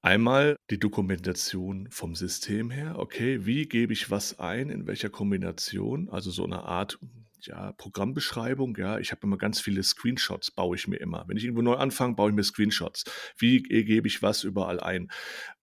Einmal 0.01 0.57
die 0.71 0.79
Dokumentation 0.79 1.87
vom 1.91 2.15
System 2.15 2.71
her. 2.71 2.99
Okay, 2.99 3.45
wie 3.45 3.67
gebe 3.67 3.93
ich 3.93 4.11
was 4.11 4.39
ein, 4.39 4.71
in 4.71 4.87
welcher 4.87 5.11
Kombination? 5.11 6.09
Also 6.09 6.31
so 6.31 6.45
eine 6.45 6.63
Art 6.63 6.99
ja, 7.43 7.73
Programmbeschreibung. 7.73 8.75
Ja, 8.79 8.99
ich 8.99 9.11
habe 9.11 9.21
immer 9.25 9.37
ganz 9.37 9.61
viele 9.61 9.83
Screenshots, 9.83 10.51
baue 10.51 10.77
ich 10.77 10.89
mir 10.89 10.97
immer. 10.97 11.27
Wenn 11.29 11.37
ich 11.37 11.45
irgendwo 11.45 11.61
neu 11.61 11.75
anfange, 11.75 12.15
baue 12.15 12.31
ich 12.31 12.37
mir 12.37 12.43
Screenshots. 12.43 13.05
Wie 13.37 13.63
gebe 13.63 14.09
ich 14.09 14.23
was 14.23 14.45
überall 14.45 14.81
ein? 14.81 15.11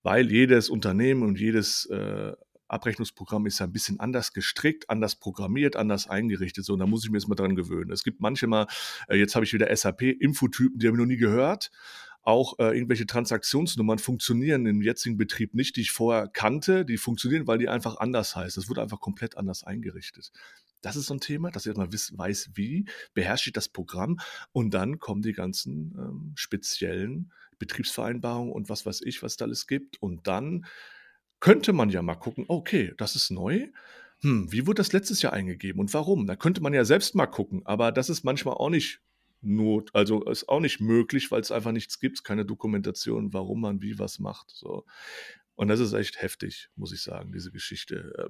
Weil 0.03 0.29
jedes 0.31 0.69
Unternehmen 0.69 1.23
und 1.23 1.39
jedes 1.39 1.87
äh, 1.87 2.33
Abrechnungsprogramm 2.71 3.45
ist 3.45 3.59
ja 3.59 3.65
ein 3.65 3.71
bisschen 3.71 3.99
anders 3.99 4.33
gestrickt, 4.33 4.89
anders 4.89 5.15
programmiert, 5.15 5.75
anders 5.75 6.07
eingerichtet. 6.07 6.65
So, 6.65 6.73
und 6.73 6.79
da 6.79 6.87
muss 6.87 7.03
ich 7.03 7.11
mir 7.11 7.17
jetzt 7.17 7.27
mal 7.27 7.35
dran 7.35 7.55
gewöhnen. 7.55 7.91
Es 7.91 8.03
gibt 8.03 8.21
manchmal, 8.21 8.67
äh, 9.07 9.17
jetzt 9.17 9.35
habe 9.35 9.45
ich 9.45 9.53
wieder 9.53 9.75
SAP-Infotypen, 9.75 10.79
die 10.79 10.87
habe 10.87 10.97
ich 10.97 10.99
noch 10.99 11.07
nie 11.07 11.17
gehört. 11.17 11.71
Auch 12.23 12.59
äh, 12.59 12.75
irgendwelche 12.75 13.07
Transaktionsnummern 13.07 13.97
funktionieren 13.97 14.65
im 14.67 14.81
jetzigen 14.81 15.17
Betrieb 15.17 15.55
nicht, 15.55 15.75
die 15.75 15.81
ich 15.81 15.91
vorher 15.91 16.27
kannte. 16.27 16.85
Die 16.85 16.97
funktionieren, 16.97 17.47
weil 17.47 17.57
die 17.57 17.67
einfach 17.67 17.97
anders 17.97 18.35
heißen. 18.35 18.61
Das 18.61 18.69
wurde 18.69 18.83
einfach 18.83 18.99
komplett 18.99 19.37
anders 19.37 19.63
eingerichtet. 19.63 20.31
Das 20.81 20.95
ist 20.95 21.07
so 21.07 21.15
ein 21.15 21.19
Thema, 21.19 21.49
dass 21.51 21.65
ich 21.65 21.75
mal 21.75 21.91
wiss, 21.91 22.15
weiß, 22.15 22.51
wie 22.53 22.85
beherrsche 23.13 23.49
ich 23.49 23.53
das 23.53 23.69
Programm. 23.69 24.19
Und 24.51 24.73
dann 24.73 24.99
kommen 24.99 25.23
die 25.23 25.33
ganzen 25.33 25.95
ähm, 25.97 26.33
speziellen 26.35 27.31
Betriebsvereinbarungen 27.57 28.53
und 28.53 28.69
was 28.69 28.85
weiß 28.85 29.01
ich, 29.01 29.23
was 29.23 29.35
da 29.35 29.45
alles 29.45 29.65
gibt. 29.65 30.01
Und 30.01 30.27
dann 30.27 30.65
könnte 31.41 31.73
man 31.73 31.89
ja 31.89 32.01
mal 32.01 32.15
gucken, 32.15 32.45
okay, 32.47 32.93
das 32.97 33.15
ist 33.17 33.31
neu. 33.31 33.67
Hm, 34.21 34.51
wie 34.51 34.67
wurde 34.67 34.77
das 34.77 34.93
letztes 34.93 35.21
Jahr 35.21 35.33
eingegeben 35.33 35.81
und 35.81 35.93
warum? 35.93 36.27
Da 36.27 36.35
könnte 36.35 36.61
man 36.61 36.73
ja 36.73 36.85
selbst 36.85 37.15
mal 37.15 37.25
gucken, 37.25 37.65
aber 37.65 37.91
das 37.91 38.09
ist 38.09 38.23
manchmal 38.23 38.53
auch 38.53 38.69
nicht 38.69 39.01
not, 39.41 39.89
also 39.93 40.23
ist 40.25 40.47
auch 40.47 40.59
nicht 40.59 40.79
möglich, 40.79 41.31
weil 41.31 41.41
es 41.41 41.51
einfach 41.51 41.71
nichts 41.71 41.99
gibt, 41.99 42.23
keine 42.23 42.45
Dokumentation, 42.45 43.33
warum 43.33 43.61
man 43.61 43.81
wie 43.81 43.97
was 43.99 44.19
macht. 44.19 44.51
So. 44.51 44.85
Und 45.55 45.67
das 45.67 45.79
ist 45.79 45.93
echt 45.93 46.21
heftig, 46.21 46.69
muss 46.75 46.93
ich 46.93 47.01
sagen, 47.01 47.31
diese 47.33 47.51
Geschichte. 47.51 48.29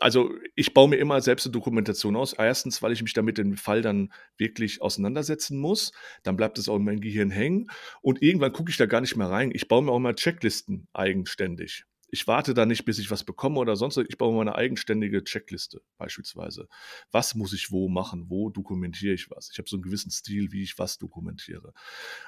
Also 0.00 0.34
ich 0.54 0.74
baue 0.74 0.88
mir 0.88 0.96
immer 0.96 1.20
selbst 1.20 1.46
eine 1.46 1.52
Dokumentation 1.52 2.16
aus. 2.16 2.34
Erstens, 2.34 2.82
weil 2.82 2.92
ich 2.92 3.02
mich 3.02 3.14
damit 3.14 3.38
im 3.38 3.56
Fall 3.56 3.82
dann 3.82 4.12
wirklich 4.36 4.82
auseinandersetzen 4.82 5.58
muss. 5.58 5.92
Dann 6.22 6.36
bleibt 6.36 6.58
es 6.58 6.68
auch 6.68 6.76
in 6.76 6.84
meinem 6.84 7.00
Gehirn 7.00 7.30
hängen. 7.30 7.68
Und 8.02 8.22
irgendwann 8.22 8.52
gucke 8.52 8.70
ich 8.70 8.76
da 8.76 8.86
gar 8.86 9.00
nicht 9.00 9.16
mehr 9.16 9.30
rein. 9.30 9.50
Ich 9.54 9.68
baue 9.68 9.82
mir 9.82 9.92
auch 9.92 9.98
mal 9.98 10.14
Checklisten 10.14 10.88
eigenständig. 10.92 11.84
ich 12.10 12.26
warte 12.26 12.54
da 12.54 12.66
nicht, 12.66 12.84
bis 12.84 12.98
ich 12.98 13.10
was 13.10 13.24
bekomme 13.24 13.58
oder 13.58 13.76
sonst. 13.76 13.96
Ich 13.96 14.18
baue 14.18 14.34
meine 14.36 14.54
eigenständige 14.54 15.24
Checkliste 15.24 15.82
beispielsweise. 15.98 16.68
Was 17.10 17.34
muss 17.34 17.52
ich 17.52 17.72
wo 17.72 17.88
machen? 17.88 18.26
Wo 18.28 18.50
dokumentiere 18.50 19.14
ich 19.14 19.30
was? 19.30 19.50
Ich 19.52 19.58
habe 19.58 19.68
so 19.68 19.76
einen 19.76 19.82
gewissen 19.82 20.10
Stil, 20.10 20.52
wie 20.52 20.62
ich 20.62 20.78
was 20.78 20.98
dokumentiere. 20.98 21.72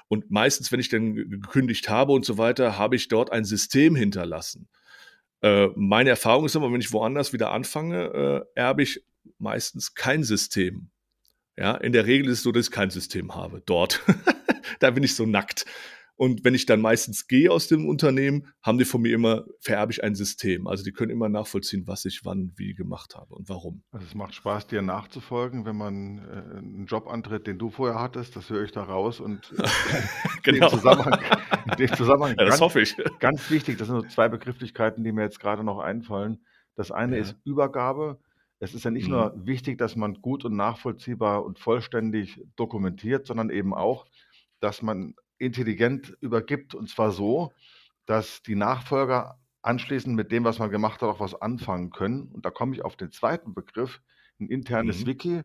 Und 0.09 0.31
meistens, 0.31 0.73
wenn 0.73 0.81
ich 0.81 0.89
dann 0.89 1.15
gekündigt 1.15 1.89
habe 1.89 2.13
und 2.13 2.25
so 2.25 2.39
weiter, 2.39 2.77
habe 2.79 2.97
ich 2.97 3.09
dort 3.09 3.31
ein 3.33 3.45
System 3.45 3.95
hinterlassen. 3.95 4.69
Äh, 5.43 5.69
meine 5.77 6.11
Erfahrung 6.11 6.47
ist 6.47 6.57
immer, 6.57 6.73
wenn 6.73 6.81
ich 6.81 6.93
woanders 6.93 7.33
wieder 7.33 7.53
anfange, 7.53 8.47
äh, 8.55 8.61
erbe 8.61 8.83
ich 8.83 9.05
meistens 9.39 9.95
kein 9.95 10.25
System. 10.25 10.91
Ja, 11.57 11.75
in 11.77 11.93
der 11.93 12.07
Regel 12.07 12.27
ist 12.29 12.39
es 12.39 12.43
so, 12.43 12.53
dass 12.53 12.67
ich 12.67 12.73
kein 12.73 12.91
System 12.91 13.35
habe 13.35 13.63
dort. 13.67 14.03
da 14.79 14.91
bin 14.91 15.03
ich 15.03 15.15
so 15.15 15.27
nackt. 15.27 15.67
Und 16.19 16.45
wenn 16.45 16.53
ich 16.53 16.67
dann 16.67 16.81
meistens 16.81 17.29
gehe 17.29 17.49
aus 17.49 17.69
dem 17.69 17.87
Unternehmen, 17.87 18.49
haben 18.61 18.77
die 18.77 18.85
von 18.85 19.01
mir 19.01 19.15
immer, 19.15 19.45
vererbe 19.61 19.93
ich 19.93 20.03
ein 20.03 20.17
System. 20.17 20.67
Also 20.67 20.83
die 20.83 20.91
können 20.91 21.13
immer 21.13 21.29
nachvollziehen, 21.29 21.87
was 21.87 22.05
ich 22.07 22.25
wann 22.25 22.53
wie 22.57 22.75
gemacht 22.75 23.15
habe 23.15 23.37
und 23.37 23.49
warum. 23.49 23.85
Also 23.93 24.05
es 24.05 24.17
macht 24.17 24.35
Spaß, 24.35 24.67
dir 24.67 24.83
nachzufolgen, 24.83 25.65
wenn 25.65 25.77
man 25.77 26.19
äh, 26.19 26.59
einen 26.59 26.87
Job 26.87 27.07
antritt, 27.07 27.47
den 27.47 27.57
du 27.57 27.71
vorher 27.71 28.01
hattest. 28.01 28.35
Das 28.35 28.51
höre 28.51 28.65
ich 28.65 28.73
da 28.73 28.83
raus. 28.83 29.21
Und 29.21 29.55
genau. 30.43 30.57
in 30.57 30.61
dem 30.61 30.69
Zusammenhang, 30.71 31.21
in 31.71 31.77
dem 31.77 31.97
Zusammenhang 31.97 32.31
ja, 32.37 32.45
das 32.45 32.49
ganz, 32.49 32.61
hoffe 32.63 32.81
ich. 32.81 32.97
Ganz 33.21 33.49
wichtig, 33.49 33.79
das 33.79 33.87
sind 33.87 33.97
nur 33.97 34.09
zwei 34.09 34.29
Begrifflichkeiten, 34.29 35.05
die 35.05 35.13
mir 35.13 35.23
jetzt 35.23 35.39
gerade 35.39 35.63
noch 35.63 35.79
einfallen. 35.79 36.45
Das 36.75 36.91
eine 36.91 37.15
ja. 37.15 37.23
ist 37.23 37.37
Übergabe. 37.45 38.19
Es 38.59 38.75
ist 38.75 38.85
ja 38.85 38.91
nicht 38.91 39.07
mhm. 39.07 39.13
nur 39.13 39.47
wichtig, 39.47 39.79
dass 39.79 39.95
man 39.95 40.15
gut 40.15 40.45
und 40.45 40.57
nachvollziehbar 40.57 41.45
und 41.45 41.61
vollständig 41.61 42.43
dokumentiert, 42.57 43.29
sondern 43.29 43.51
eben 43.51 43.73
auch, 43.73 44.07
dass 44.59 44.83
man 44.83 45.15
intelligent 45.39 46.17
übergibt. 46.21 46.75
Und 46.75 46.89
zwar 46.89 47.11
so, 47.13 47.53
dass 48.07 48.43
die 48.43 48.55
Nachfolger 48.55 49.39
anschließend 49.63 50.15
mit 50.15 50.33
dem, 50.33 50.45
was 50.45 50.59
man 50.59 50.71
gemacht 50.71 51.03
hat, 51.03 51.09
auch 51.09 51.21
was 51.21 51.41
anfangen 51.41 51.91
können. 51.91 52.29
Und 52.33 52.45
da 52.45 52.51
komme 52.51 52.75
ich 52.75 52.85
auf 52.85 52.97
den 52.97 53.13
zweiten 53.13 53.55
Begriff, 53.55 54.01
ein 54.41 54.49
internes 54.49 55.03
mhm. 55.03 55.07
Wiki. 55.07 55.43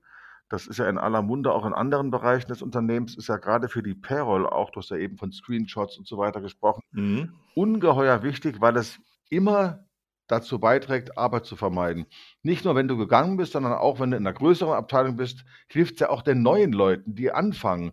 Das 0.50 0.68
ist 0.68 0.78
ja 0.78 0.88
in 0.88 0.98
aller 0.98 1.22
Munde 1.22 1.52
auch 1.52 1.66
in 1.66 1.74
anderen 1.74 2.12
Bereichen 2.12 2.48
des 2.48 2.62
Unternehmens, 2.62 3.18
ist 3.18 3.28
ja 3.28 3.38
gerade 3.38 3.70
für 3.70 3.82
die 3.82 3.96
Payroll, 3.96 4.46
auch 4.46 4.70
du 4.70 4.82
hast 4.82 4.92
ja 4.92 4.98
eben 4.98 5.18
von 5.18 5.32
Screenshots 5.32 5.98
und 5.98 6.08
so 6.08 6.18
weiter 6.18 6.42
gesprochen, 6.42 6.84
mhm. 6.92 7.34
ungeheuer 7.56 8.22
wichtig, 8.22 8.62
weil 8.62 8.78
es 8.78 9.00
immer 9.30 9.88
dazu 10.28 10.60
beiträgt, 10.60 11.18
Arbeit 11.18 11.46
zu 11.46 11.56
vermeiden. 11.56 12.06
Nicht 12.44 12.66
nur, 12.66 12.76
wenn 12.76 12.88
du 12.88 12.98
gegangen 12.98 13.38
bist, 13.38 13.54
sondern 13.54 13.74
auch, 13.74 14.00
wenn 14.00 14.12
du 14.12 14.18
in 14.18 14.26
einer 14.26 14.34
größeren 14.34 14.74
Abteilung 14.74 15.16
bist, 15.16 15.44
hilft 15.68 15.96
es 15.96 16.00
ja 16.02 16.10
auch 16.10 16.22
den 16.22 16.42
neuen 16.42 16.72
Leuten, 16.72 17.16
die 17.16 17.32
anfangen. 17.32 17.92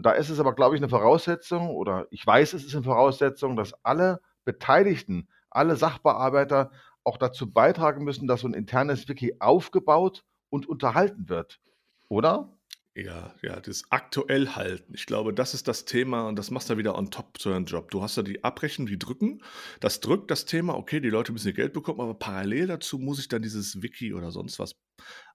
Und 0.00 0.06
da 0.06 0.12
ist 0.12 0.30
es 0.30 0.40
aber, 0.40 0.54
glaube 0.54 0.74
ich, 0.74 0.80
eine 0.80 0.88
Voraussetzung, 0.88 1.68
oder 1.68 2.06
ich 2.10 2.26
weiß, 2.26 2.54
es 2.54 2.64
ist 2.64 2.74
eine 2.74 2.84
Voraussetzung, 2.84 3.54
dass 3.54 3.74
alle 3.84 4.22
Beteiligten, 4.46 5.28
alle 5.50 5.76
Sachbearbeiter 5.76 6.70
auch 7.04 7.18
dazu 7.18 7.52
beitragen 7.52 8.02
müssen, 8.02 8.26
dass 8.26 8.40
so 8.40 8.48
ein 8.48 8.54
internes 8.54 9.10
Wiki 9.10 9.36
aufgebaut 9.40 10.24
und 10.48 10.66
unterhalten 10.66 11.28
wird. 11.28 11.60
Oder? 12.08 12.56
Ja, 12.94 13.34
ja, 13.42 13.60
das 13.60 13.84
aktuell 13.90 14.48
halten. 14.48 14.94
Ich 14.94 15.04
glaube, 15.04 15.34
das 15.34 15.52
ist 15.52 15.68
das 15.68 15.84
Thema 15.84 16.26
und 16.28 16.38
das 16.38 16.50
machst 16.50 16.70
du 16.70 16.78
wieder 16.78 16.96
on 16.96 17.10
top 17.10 17.38
zu 17.38 17.50
deinem 17.50 17.66
Job. 17.66 17.90
Du 17.90 18.00
hast 18.00 18.16
da 18.16 18.22
die 18.22 18.42
Abbrechen, 18.42 18.86
die 18.86 18.98
drücken. 18.98 19.42
Das 19.80 20.00
drückt 20.00 20.30
das 20.30 20.46
Thema, 20.46 20.78
okay, 20.78 21.00
die 21.00 21.10
Leute 21.10 21.32
müssen 21.32 21.48
ihr 21.48 21.52
Geld 21.52 21.74
bekommen, 21.74 22.00
aber 22.00 22.14
parallel 22.14 22.68
dazu 22.68 22.98
muss 22.98 23.18
ich 23.18 23.28
dann 23.28 23.42
dieses 23.42 23.82
Wiki 23.82 24.14
oder 24.14 24.30
sonst 24.30 24.58
was 24.58 24.76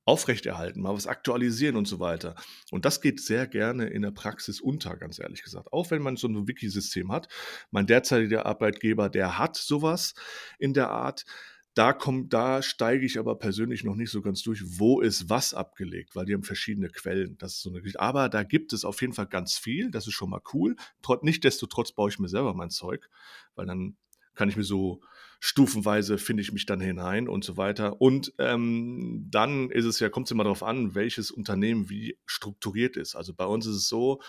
aufrechterhalten, 0.06 0.82
mal 0.82 0.94
was 0.94 1.08
aktualisieren 1.08 1.76
und 1.76 1.88
so 1.88 2.00
weiter. 2.00 2.36
Und 2.72 2.86
das 2.86 3.02
geht 3.02 3.20
sehr 3.20 3.48
gerne 3.48 3.88
in 3.88 4.04
der 4.04 4.12
Praxis 4.12 4.62
unter, 4.62 4.96
ganz 4.98 5.20
ehrlich 5.20 5.44
gesagt. 5.44 5.74
Auch 5.74 5.90
wenn 5.90 6.04
man 6.04 6.16
so 6.16 6.28
ein 6.28 6.48
Wiki-System 6.48 7.12
hat. 7.12 7.28
Mein 7.72 7.88
derzeitiger 7.88 8.46
Arbeitgeber, 8.46 9.10
der 9.10 9.40
hat 9.40 9.56
sowas 9.56 10.14
in 10.60 10.74
der 10.74 10.92
Art. 10.92 11.26
Da, 11.74 11.92
kommt, 11.92 12.32
da 12.32 12.62
steige 12.62 13.06
ich 13.06 13.20
aber 13.20 13.38
persönlich 13.38 13.84
noch 13.84 13.96
nicht 13.96 14.12
so 14.12 14.22
ganz 14.22 14.42
durch, 14.44 14.62
wo 14.80 15.02
ist 15.02 15.30
was 15.30 15.54
abgelegt, 15.54 16.16
weil 16.16 16.26
die 16.26 16.34
haben 16.34 16.44
verschiedene 16.44 16.88
Quellen. 16.88 17.38
Das 17.38 17.54
ist 17.54 17.64
so 17.64 17.70
eine 17.70 17.82
Geschichte. 17.82 18.00
Aber 18.00 18.30
da 18.30 18.44
gibt 18.44 18.72
es 18.74 18.86
auf 18.86 19.02
jeden 19.02 19.12
Fall 19.12 19.28
ganz 19.28 19.58
viel. 19.58 19.92
Das 19.92 20.08
ist 20.08 20.14
schon 20.14 20.30
mal 20.30 20.42
cool. 20.54 20.76
Trot, 21.02 21.24
Nichtsdestotrotz 21.24 21.92
baue 21.92 22.10
ich 22.10 22.20
mir 22.20 22.30
selber 22.30 22.54
mein 22.54 22.70
Zeug, 22.70 23.10
weil 23.56 23.66
dann 23.66 23.98
kann 24.36 24.50
ich 24.50 24.56
mir 24.56 24.64
so 24.64 25.02
stufenweise 25.40 26.18
finde 26.18 26.42
ich 26.42 26.52
mich 26.52 26.66
dann 26.66 26.80
hinein 26.80 27.28
und 27.28 27.44
so 27.44 27.58
weiter. 27.58 28.02
Und 28.02 28.34
ähm, 28.40 29.28
dann 29.30 29.70
ist 29.70 29.86
es 29.86 30.00
ja, 30.00 30.10
kommt 30.10 30.28
es 30.28 30.32
immer 30.32 30.44
darauf 30.44 30.64
an, 30.64 30.96
welches 30.96 31.32
Unternehmen 31.32 31.90
wie 31.90 32.18
strukturiert 32.26 32.98
ist. 32.98 33.16
Also 33.16 33.34
bei 33.34 33.46
uns 33.46 33.66
ist 33.66 33.76
es 33.76 33.88
so, 33.88 34.22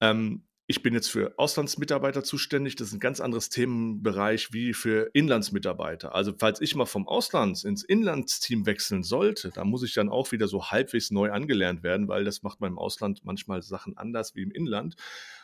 ähm, 0.00 0.44
ich 0.70 0.84
bin 0.84 0.94
jetzt 0.94 1.10
für 1.10 1.34
Auslandsmitarbeiter 1.36 2.22
zuständig. 2.22 2.76
Das 2.76 2.88
ist 2.88 2.94
ein 2.94 3.00
ganz 3.00 3.20
anderes 3.20 3.48
Themenbereich 3.48 4.52
wie 4.52 4.72
für 4.72 5.10
Inlandsmitarbeiter. 5.14 6.14
Also 6.14 6.32
falls 6.38 6.60
ich 6.60 6.76
mal 6.76 6.86
vom 6.86 7.08
Ausland 7.08 7.64
ins 7.64 7.82
Inlandsteam 7.82 8.66
wechseln 8.66 9.02
sollte, 9.02 9.50
da 9.50 9.64
muss 9.64 9.82
ich 9.82 9.94
dann 9.94 10.08
auch 10.08 10.30
wieder 10.30 10.46
so 10.46 10.70
halbwegs 10.70 11.10
neu 11.10 11.32
angelernt 11.32 11.82
werden, 11.82 12.06
weil 12.06 12.22
das 12.22 12.44
macht 12.44 12.60
man 12.60 12.70
im 12.70 12.78
Ausland 12.78 13.24
manchmal 13.24 13.62
Sachen 13.62 13.96
anders 13.96 14.36
wie 14.36 14.42
im 14.42 14.52
Inland. 14.52 14.94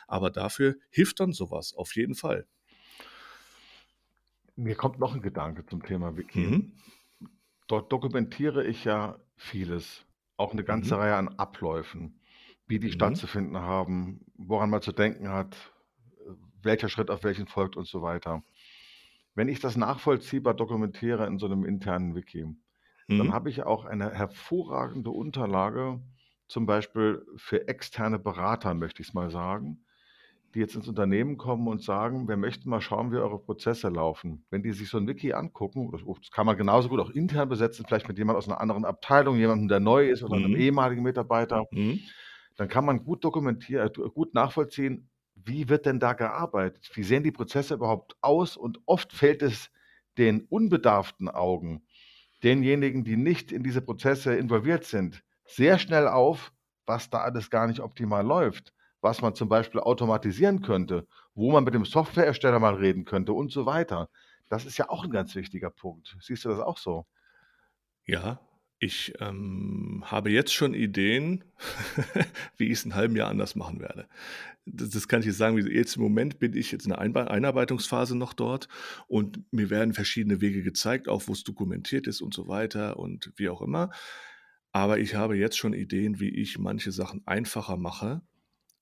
Aber 0.07 0.29
dafür 0.29 0.77
hilft 0.89 1.19
dann 1.19 1.33
sowas 1.33 1.73
auf 1.73 1.93
jeden 1.97 2.15
Fall. 2.15 2.47
Mir 4.57 4.75
kommt 4.75 4.99
noch 4.99 5.15
ein 5.15 5.21
Gedanke 5.21 5.65
zum 5.65 5.83
Thema 5.83 6.17
Wiki. 6.17 6.51
Mhm. 6.51 6.71
Dort 7.67 7.91
dokumentiere 7.91 8.65
ich 8.65 8.83
ja 8.85 9.19
vieles, 9.35 10.05
auch 10.37 10.53
eine 10.53 10.63
ganze 10.63 10.97
Mhm. 10.97 10.97
Reihe 10.97 11.15
an 11.15 11.29
Abläufen 11.37 12.21
wie 12.69 12.79
die 12.79 12.91
Mhm. 12.91 12.91
stattzufinden 12.91 13.59
haben, 13.59 14.25
woran 14.35 14.69
man 14.69 14.81
zu 14.81 14.91
denken 14.91 15.29
hat, 15.29 15.73
welcher 16.61 16.89
Schritt 16.89 17.09
auf 17.09 17.23
welchen 17.23 17.47
folgt 17.47 17.77
und 17.77 17.87
so 17.87 18.01
weiter. 18.01 18.43
Wenn 19.35 19.49
ich 19.49 19.59
das 19.61 19.77
nachvollziehbar 19.77 20.53
dokumentiere 20.53 21.27
in 21.27 21.39
so 21.39 21.47
einem 21.47 21.65
internen 21.65 22.15
Wiki, 22.15 22.45
dann 23.15 23.31
mhm. 23.31 23.33
habe 23.33 23.49
ich 23.49 23.63
auch 23.63 23.85
eine 23.85 24.11
hervorragende 24.11 25.11
Unterlage, 25.11 26.01
zum 26.47 26.65
Beispiel 26.65 27.25
für 27.37 27.67
externe 27.69 28.19
Berater, 28.19 28.73
möchte 28.73 29.01
ich 29.01 29.09
es 29.09 29.13
mal 29.13 29.31
sagen, 29.31 29.85
die 30.55 30.59
jetzt 30.59 30.75
ins 30.75 30.87
Unternehmen 30.87 31.37
kommen 31.37 31.67
und 31.67 31.81
sagen: 31.83 32.27
„Wir 32.27 32.37
möchten 32.37 32.69
mal 32.69 32.81
schauen, 32.81 33.11
wie 33.11 33.17
eure 33.17 33.39
Prozesse 33.39 33.89
laufen.“ 33.89 34.45
Wenn 34.49 34.63
die 34.63 34.71
sich 34.73 34.89
so 34.89 34.97
ein 34.97 35.07
Wiki 35.07 35.33
angucken, 35.33 35.91
das 35.91 36.01
kann 36.31 36.45
man 36.45 36.57
genauso 36.57 36.89
gut 36.89 36.99
auch 36.99 37.09
intern 37.11 37.49
besetzen, 37.49 37.85
vielleicht 37.87 38.07
mit 38.07 38.17
jemand 38.17 38.37
aus 38.37 38.47
einer 38.47 38.61
anderen 38.61 38.85
Abteilung, 38.85 39.37
jemandem, 39.37 39.67
der 39.67 39.79
neu 39.79 40.09
ist 40.09 40.23
oder 40.23 40.37
einem 40.37 40.55
Mhm. 40.55 40.55
ehemaligen 40.55 41.03
Mitarbeiter. 41.03 41.65
Mhm 41.71 42.09
dann 42.55 42.67
kann 42.67 42.85
man 42.85 43.03
gut 43.03 43.23
dokumentieren, 43.23 43.87
äh, 43.89 44.09
gut 44.09 44.33
nachvollziehen, 44.33 45.09
wie 45.35 45.69
wird 45.69 45.85
denn 45.85 45.99
da 45.99 46.13
gearbeitet? 46.13 46.89
Wie 46.93 47.03
sehen 47.03 47.23
die 47.23 47.31
Prozesse 47.31 47.75
überhaupt 47.75 48.15
aus? 48.21 48.57
Und 48.57 48.79
oft 48.85 49.13
fällt 49.13 49.41
es 49.43 49.69
den 50.17 50.41
unbedarften 50.49 51.29
Augen, 51.29 51.85
denjenigen, 52.43 53.03
die 53.03 53.17
nicht 53.17 53.51
in 53.51 53.63
diese 53.63 53.81
Prozesse 53.81 54.35
involviert 54.35 54.83
sind, 54.83 55.23
sehr 55.45 55.77
schnell 55.79 56.07
auf, 56.07 56.51
was 56.85 57.09
da 57.09 57.19
alles 57.19 57.49
gar 57.49 57.67
nicht 57.67 57.79
optimal 57.79 58.25
läuft, 58.25 58.73
was 59.01 59.21
man 59.21 59.35
zum 59.35 59.49
Beispiel 59.49 59.81
automatisieren 59.81 60.61
könnte, 60.61 61.07
wo 61.35 61.51
man 61.51 61.63
mit 61.63 61.73
dem 61.73 61.85
Softwareersteller 61.85 62.59
mal 62.59 62.75
reden 62.75 63.05
könnte 63.05 63.33
und 63.33 63.51
so 63.51 63.65
weiter. 63.65 64.09
Das 64.49 64.65
ist 64.65 64.77
ja 64.77 64.89
auch 64.89 65.03
ein 65.03 65.11
ganz 65.11 65.35
wichtiger 65.35 65.69
Punkt. 65.69 66.15
Siehst 66.21 66.45
du 66.45 66.49
das 66.49 66.59
auch 66.59 66.77
so? 66.77 67.05
Ja, 68.05 68.39
ich 68.79 69.13
ähm, 69.19 70.03
habe 70.05 70.29
jetzt 70.29 70.53
schon 70.53 70.73
Ideen, 70.73 71.43
wie 72.57 72.65
ich 72.65 72.73
es 72.73 72.85
in 72.85 72.93
einem 72.93 73.15
Jahr 73.15 73.29
anders 73.29 73.55
machen 73.55 73.79
werde. 73.79 74.07
Das, 74.65 74.89
das 74.89 75.07
kann 75.07 75.21
ich 75.21 75.25
jetzt 75.25 75.37
sagen. 75.37 75.57
Jetzt 75.57 75.95
im 75.95 76.03
Moment 76.03 76.39
bin 76.39 76.55
ich 76.55 76.71
jetzt 76.71 76.85
in 76.85 76.91
der 76.91 76.99
Einbe 76.99 77.29
Einarbeitungsphase 77.31 78.15
noch 78.15 78.33
dort 78.33 78.67
und 79.07 79.41
mir 79.51 79.69
werden 79.69 79.93
verschiedene 79.93 80.41
Wege 80.41 80.61
gezeigt, 80.61 81.09
auch 81.09 81.23
wo 81.27 81.33
es 81.33 81.43
dokumentiert 81.43 82.05
ist 82.07 82.21
und 82.21 82.33
so 82.33 82.47
weiter 82.47 82.97
und 82.99 83.33
wie 83.35 83.49
auch 83.49 83.61
immer. 83.61 83.89
Aber 84.71 84.99
ich 84.99 85.15
habe 85.15 85.35
jetzt 85.35 85.57
schon 85.57 85.73
Ideen, 85.73 86.19
wie 86.19 86.29
ich 86.29 86.59
manche 86.59 86.91
Sachen 86.91 87.23
einfacher 87.25 87.77
mache, 87.77 88.21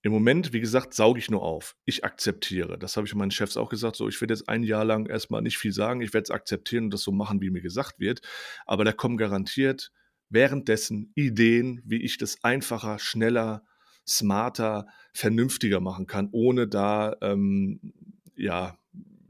im 0.06 0.12
Moment, 0.12 0.54
wie 0.54 0.60
gesagt, 0.60 0.94
sauge 0.94 1.18
ich 1.18 1.32
nur 1.32 1.41
auf. 1.41 1.76
Ich 1.84 2.06
akzeptiere. 2.06 2.78
Das 2.78 2.96
habe 2.96 3.08
ich 3.08 3.15
meinen 3.15 3.32
Chefs 3.32 3.58
auch 3.58 3.70
gesagt. 3.70 3.96
So, 3.96 4.08
ich 4.08 4.22
werde 4.22 4.36
jetzt 4.36 4.48
ein 4.48 4.62
Jahr 4.62 4.86
lang 4.86 5.08
erstmal 5.08 5.41
nicht 5.41 5.58
viel 5.58 5.72
sagen. 5.74 6.02
Ich 6.02 6.13
werde 6.13 6.26
es 6.26 6.30
akzeptieren 6.30 6.84
und 6.84 6.94
das 6.94 7.02
so 7.02 7.12
machen, 7.12 7.41
wie 7.41 7.50
mir 7.50 7.63
gesagt 7.63 8.00
wird. 8.00 8.22
Aber 8.68 8.86
da 8.86 8.91
kommen 8.91 9.18
garantiert 9.18 9.91
währenddessen 10.30 11.12
Ideen, 11.15 11.82
wie 11.86 12.04
ich 12.04 12.20
das 12.20 12.44
einfacher, 12.44 13.00
schneller, 13.00 13.63
smarter, 14.08 14.86
vernünftiger 15.12 15.80
machen 15.80 16.06
kann, 16.06 16.30
ohne 16.32 16.68
da, 16.68 17.15
ähm, 17.22 17.80
ja, 18.36 18.78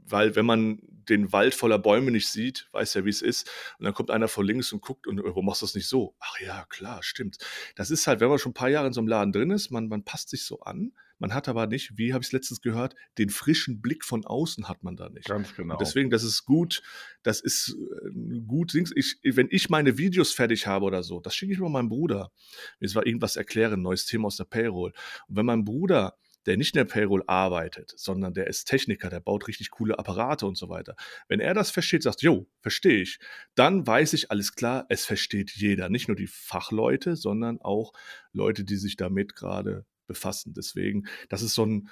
weil 0.04 0.36
wenn 0.36 0.44
man 0.44 0.82
den 1.08 1.32
Wald 1.32 1.54
voller 1.54 1.78
Bäume 1.78 2.10
nicht 2.10 2.28
sieht, 2.28 2.68
weiß 2.72 2.94
ja, 2.94 3.04
wie 3.04 3.10
es 3.10 3.22
ist. 3.22 3.48
Und 3.78 3.84
dann 3.84 3.94
kommt 3.94 4.10
einer 4.10 4.28
von 4.28 4.46
links 4.46 4.72
und 4.72 4.82
guckt 4.82 5.06
und 5.06 5.22
warum 5.22 5.46
machst 5.46 5.62
du 5.62 5.66
das 5.66 5.74
nicht 5.74 5.88
so? 5.88 6.14
Ach 6.20 6.40
ja, 6.40 6.64
klar, 6.68 7.02
stimmt. 7.02 7.38
Das 7.74 7.90
ist 7.90 8.06
halt, 8.06 8.20
wenn 8.20 8.28
man 8.28 8.38
schon 8.38 8.50
ein 8.50 8.54
paar 8.54 8.68
Jahre 8.68 8.86
in 8.86 8.92
so 8.92 9.00
einem 9.00 9.08
Laden 9.08 9.32
drin 9.32 9.50
ist, 9.50 9.70
man, 9.70 9.88
man 9.88 10.04
passt 10.04 10.30
sich 10.30 10.44
so 10.44 10.60
an. 10.60 10.92
Man 11.18 11.32
hat 11.32 11.48
aber 11.48 11.66
nicht, 11.66 11.96
wie 11.96 12.12
habe 12.12 12.22
ich 12.22 12.28
es 12.28 12.32
letztens 12.32 12.60
gehört, 12.60 12.94
den 13.16 13.30
frischen 13.30 13.80
Blick 13.80 14.04
von 14.04 14.26
außen 14.26 14.68
hat 14.68 14.82
man 14.82 14.96
da 14.96 15.08
nicht. 15.08 15.26
Ganz 15.26 15.54
genau. 15.54 15.74
Und 15.74 15.80
deswegen, 15.80 16.10
das 16.10 16.22
ist 16.22 16.44
gut, 16.44 16.82
das 17.22 17.40
ist 17.40 17.74
äh, 18.04 18.40
gut. 18.46 18.74
Ich, 18.74 19.18
wenn 19.22 19.48
ich 19.50 19.70
meine 19.70 19.96
Videos 19.96 20.32
fertig 20.32 20.66
habe 20.66 20.84
oder 20.84 21.02
so, 21.02 21.20
das 21.20 21.34
schicke 21.34 21.54
ich 21.54 21.58
mal 21.58 21.70
meinem 21.70 21.88
Bruder. 21.88 22.32
Mir 22.80 22.94
war 22.94 23.06
irgendwas 23.06 23.36
erklären, 23.36 23.80
neues 23.80 24.04
Thema 24.04 24.26
aus 24.26 24.36
der 24.36 24.44
Payroll. 24.44 24.92
Und 25.28 25.36
wenn 25.36 25.46
mein 25.46 25.64
Bruder 25.64 26.18
der 26.46 26.56
nicht 26.56 26.74
in 26.74 26.78
der 26.78 26.84
Payroll 26.84 27.24
arbeitet, 27.26 27.92
sondern 27.96 28.34
der 28.34 28.46
ist 28.46 28.64
Techniker, 28.64 29.10
der 29.10 29.20
baut 29.20 29.48
richtig 29.48 29.70
coole 29.70 29.98
Apparate 29.98 30.46
und 30.46 30.56
so 30.56 30.68
weiter. 30.68 30.96
Wenn 31.28 31.40
er 31.40 31.54
das 31.54 31.70
versteht, 31.70 32.02
sagt, 32.02 32.22
jo, 32.22 32.48
verstehe 32.60 33.02
ich, 33.02 33.18
dann 33.54 33.86
weiß 33.86 34.12
ich 34.12 34.30
alles 34.30 34.54
klar, 34.54 34.86
es 34.88 35.04
versteht 35.04 35.50
jeder. 35.50 35.88
Nicht 35.88 36.08
nur 36.08 36.16
die 36.16 36.28
Fachleute, 36.28 37.16
sondern 37.16 37.60
auch 37.60 37.92
Leute, 38.32 38.64
die 38.64 38.76
sich 38.76 38.96
damit 38.96 39.34
gerade 39.34 39.84
befassen. 40.06 40.54
Deswegen, 40.54 41.06
das 41.28 41.42
ist 41.42 41.54
so 41.54 41.66
ein 41.66 41.90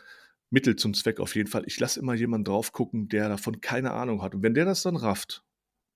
Mittel 0.50 0.76
zum 0.76 0.94
Zweck 0.94 1.20
auf 1.20 1.34
jeden 1.34 1.50
Fall. 1.50 1.64
Ich 1.66 1.80
lasse 1.80 1.98
immer 1.98 2.14
jemanden 2.14 2.44
drauf 2.44 2.72
gucken, 2.72 3.08
der 3.08 3.28
davon 3.28 3.60
keine 3.60 3.90
Ahnung 3.90 4.22
hat. 4.22 4.34
Und 4.34 4.42
wenn 4.42 4.54
der 4.54 4.64
das 4.64 4.82
dann 4.82 4.96
rafft 4.96 5.42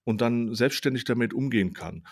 und 0.04 0.20
dann 0.20 0.54
selbstständig 0.54 1.04
damit 1.04 1.32
umgehen 1.32 1.74
kann, 1.74 2.04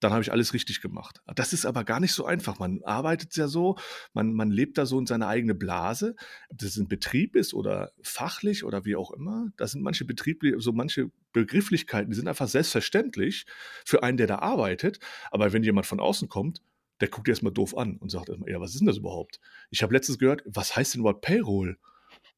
dann 0.00 0.12
habe 0.12 0.22
ich 0.22 0.32
alles 0.32 0.52
richtig 0.54 0.80
gemacht. 0.80 1.22
Das 1.34 1.52
ist 1.52 1.66
aber 1.66 1.84
gar 1.84 2.00
nicht 2.00 2.12
so 2.12 2.24
einfach. 2.26 2.58
Man 2.58 2.82
arbeitet 2.84 3.36
ja 3.36 3.48
so, 3.48 3.76
man, 4.12 4.32
man 4.34 4.50
lebt 4.50 4.78
da 4.78 4.86
so 4.86 4.98
in 4.98 5.06
seiner 5.06 5.28
eigenen 5.28 5.58
Blase. 5.58 6.16
Ob 6.50 6.58
das 6.58 6.76
ein 6.76 6.88
Betrieb 6.88 7.36
ist 7.36 7.54
oder 7.54 7.92
fachlich 8.02 8.64
oder 8.64 8.84
wie 8.84 8.96
auch 8.96 9.10
immer, 9.12 9.48
da 9.56 9.66
sind 9.66 9.82
manche 9.82 10.04
Betriebe, 10.04 10.60
so 10.60 10.72
manche 10.72 11.10
Begrifflichkeiten, 11.32 12.10
die 12.10 12.16
sind 12.16 12.28
einfach 12.28 12.48
selbstverständlich 12.48 13.46
für 13.84 14.02
einen, 14.02 14.16
der 14.16 14.26
da 14.26 14.38
arbeitet. 14.40 14.98
Aber 15.30 15.52
wenn 15.52 15.62
jemand 15.62 15.86
von 15.86 16.00
außen 16.00 16.28
kommt, 16.28 16.62
der 17.00 17.08
guckt 17.08 17.28
erstmal 17.28 17.52
doof 17.52 17.76
an 17.76 17.96
und 17.96 18.10
sagt 18.10 18.28
erstmal, 18.28 18.50
ja, 18.50 18.60
was 18.60 18.72
ist 18.72 18.80
denn 18.80 18.86
das 18.86 18.98
überhaupt? 18.98 19.40
Ich 19.70 19.82
habe 19.82 19.92
letztens 19.92 20.18
gehört, 20.18 20.42
was 20.46 20.76
heißt 20.76 20.94
denn 20.94 21.00
überhaupt 21.00 21.22
Payroll? 21.22 21.76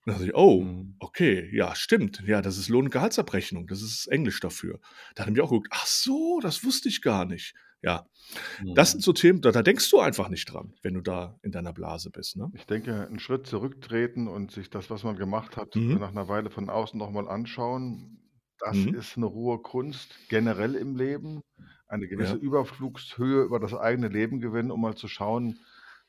Und 0.07 0.13
dann 0.13 0.15
dachte 0.21 0.27
ich, 0.29 0.37
oh, 0.37 0.63
mhm. 0.63 0.95
okay, 1.01 1.51
ja, 1.53 1.75
stimmt. 1.75 2.23
Ja, 2.27 2.41
das 2.41 2.59
ist 2.59 2.69
Lohn- 2.69 2.85
und 2.85 2.91
Gehaltsabrechnung. 2.93 3.67
Das 3.67 3.83
ist 3.83 4.07
Englisch 4.07 4.39
dafür. 4.39 4.79
Da 5.17 5.25
er 5.25 5.33
mir 5.33 5.43
auch 5.43 5.51
geguckt, 5.51 5.69
ach 5.73 5.87
so, 5.87 6.39
das 6.41 6.65
wusste 6.65 6.89
ich 6.89 7.03
gar 7.03 7.25
nicht. 7.25 7.55
Ja, 7.83 8.07
das 8.75 8.93
sind 8.93 9.01
mhm. 9.01 9.03
so 9.03 9.13
Themen, 9.13 9.41
da, 9.43 9.53
da 9.53 9.63
denkst 9.63 9.91
du 9.91 10.01
einfach 10.01 10.29
nicht 10.29 10.47
dran, 10.53 10.75
wenn 10.83 10.95
du 10.95 11.01
da 11.01 11.39
in 11.43 11.53
deiner 11.53 11.73
Blase 11.73 12.11
bist. 12.11 12.37
Ne? 12.37 12.51
Ich 12.55 12.67
denke, 12.67 13.07
einen 13.07 13.19
Schritt 13.19 13.47
zurücktreten 13.47 14.29
und 14.29 14.51
sich 14.51 14.71
das, 14.71 14.91
was 14.91 15.05
man 15.05 15.17
gemacht 15.17 15.57
hat, 15.57 15.77
Mhm. 15.77 15.99
nach 15.99 16.11
einer 16.11 16.29
Weile 16.29 16.51
von 16.51 16.71
außen 16.71 16.99
nochmal 16.99 17.29
anschauen, 17.29 18.19
das 18.61 18.77
Mhm. 18.77 18.95
ist 18.95 19.17
eine 19.17 19.31
hohe 19.31 19.59
Kunst 19.59 20.17
generell 20.29 20.75
im 20.77 20.97
Leben. 20.97 21.43
Eine 21.89 22.09
gewisse 22.09 22.37
Ja. 22.37 22.39
Überflugshöhe 22.39 23.43
über 23.43 23.61
das 23.61 23.75
eigene 23.75 24.09
Leben 24.09 24.41
gewinnen, 24.41 24.71
um 24.71 24.81
mal 24.81 24.97
zu 24.97 25.09
schauen, 25.09 25.59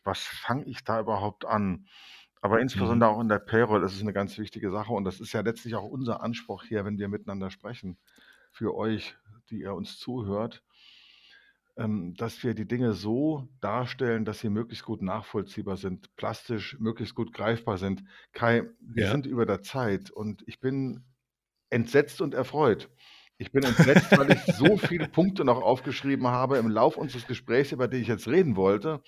was 0.04 0.20
fange 0.22 0.66
ich 0.66 0.84
da 0.84 1.00
überhaupt 1.00 1.46
an? 1.46 1.88
Aber 2.42 2.60
insbesondere 2.60 3.10
mhm. 3.10 3.16
auch 3.16 3.22
in 3.22 3.30
der 3.30 3.40
Payroll 3.40 3.84
ist 3.84 3.96
es 3.96 4.02
eine 4.02 4.14
ganz 4.14 4.38
wichtige 4.38 4.72
Sache 4.72 4.94
und 4.94 5.04
das 5.04 5.20
ist 5.20 5.34
ja 5.34 5.42
letztlich 5.42 5.76
auch 5.76 5.86
unser 5.86 6.22
Anspruch 6.22 6.64
hier, 6.64 6.86
wenn 6.86 6.98
wir 6.98 7.08
miteinander 7.08 7.50
sprechen, 7.50 7.98
für 8.52 8.76
euch, 8.76 9.16
die 9.50 9.62
ihr 9.62 9.74
uns 9.74 9.98
zuhört, 9.98 10.64
ähm, 11.78 12.16
dass 12.16 12.44
wir 12.44 12.54
die 12.54 12.68
Dinge 12.68 12.94
so 12.94 13.48
darstellen, 13.62 14.26
dass 14.26 14.40
sie 14.40 14.50
möglichst 14.50 14.86
gut 14.86 15.02
nachvollziehbar 15.02 15.78
sind, 15.78 16.16
plastisch 16.16 16.78
möglichst 16.80 17.16
gut 17.16 17.34
greifbar 17.34 17.78
sind. 17.78 18.04
Kai, 18.34 18.64
wir 18.80 19.06
Ja. 19.06 19.12
sind 19.12 19.26
über 19.26 19.46
der 19.46 19.62
Zeit 19.62 20.10
und 20.10 20.44
ich 20.48 20.60
bin 20.60 21.04
entsetzt 21.70 22.22
und 22.22 22.34
erfreut. 22.34 22.90
Ich 23.38 23.52
bin 23.52 23.64
entsetzt, 23.64 24.18
weil 24.18 24.32
ich 24.32 24.42
so 24.56 24.78
viele 24.78 25.08
Punkte 25.08 25.46
noch 25.46 25.62
aufgeschrieben 25.62 26.28
habe 26.28 26.58
im 26.58 26.70
Lauf 26.70 26.98
unseres 26.98 27.28
Gesprächs, 27.28 27.72
über 27.72 27.88
die 27.88 27.98
ich 27.98 28.08
jetzt 28.08 28.28
reden 28.28 28.56
wollte 28.56 29.02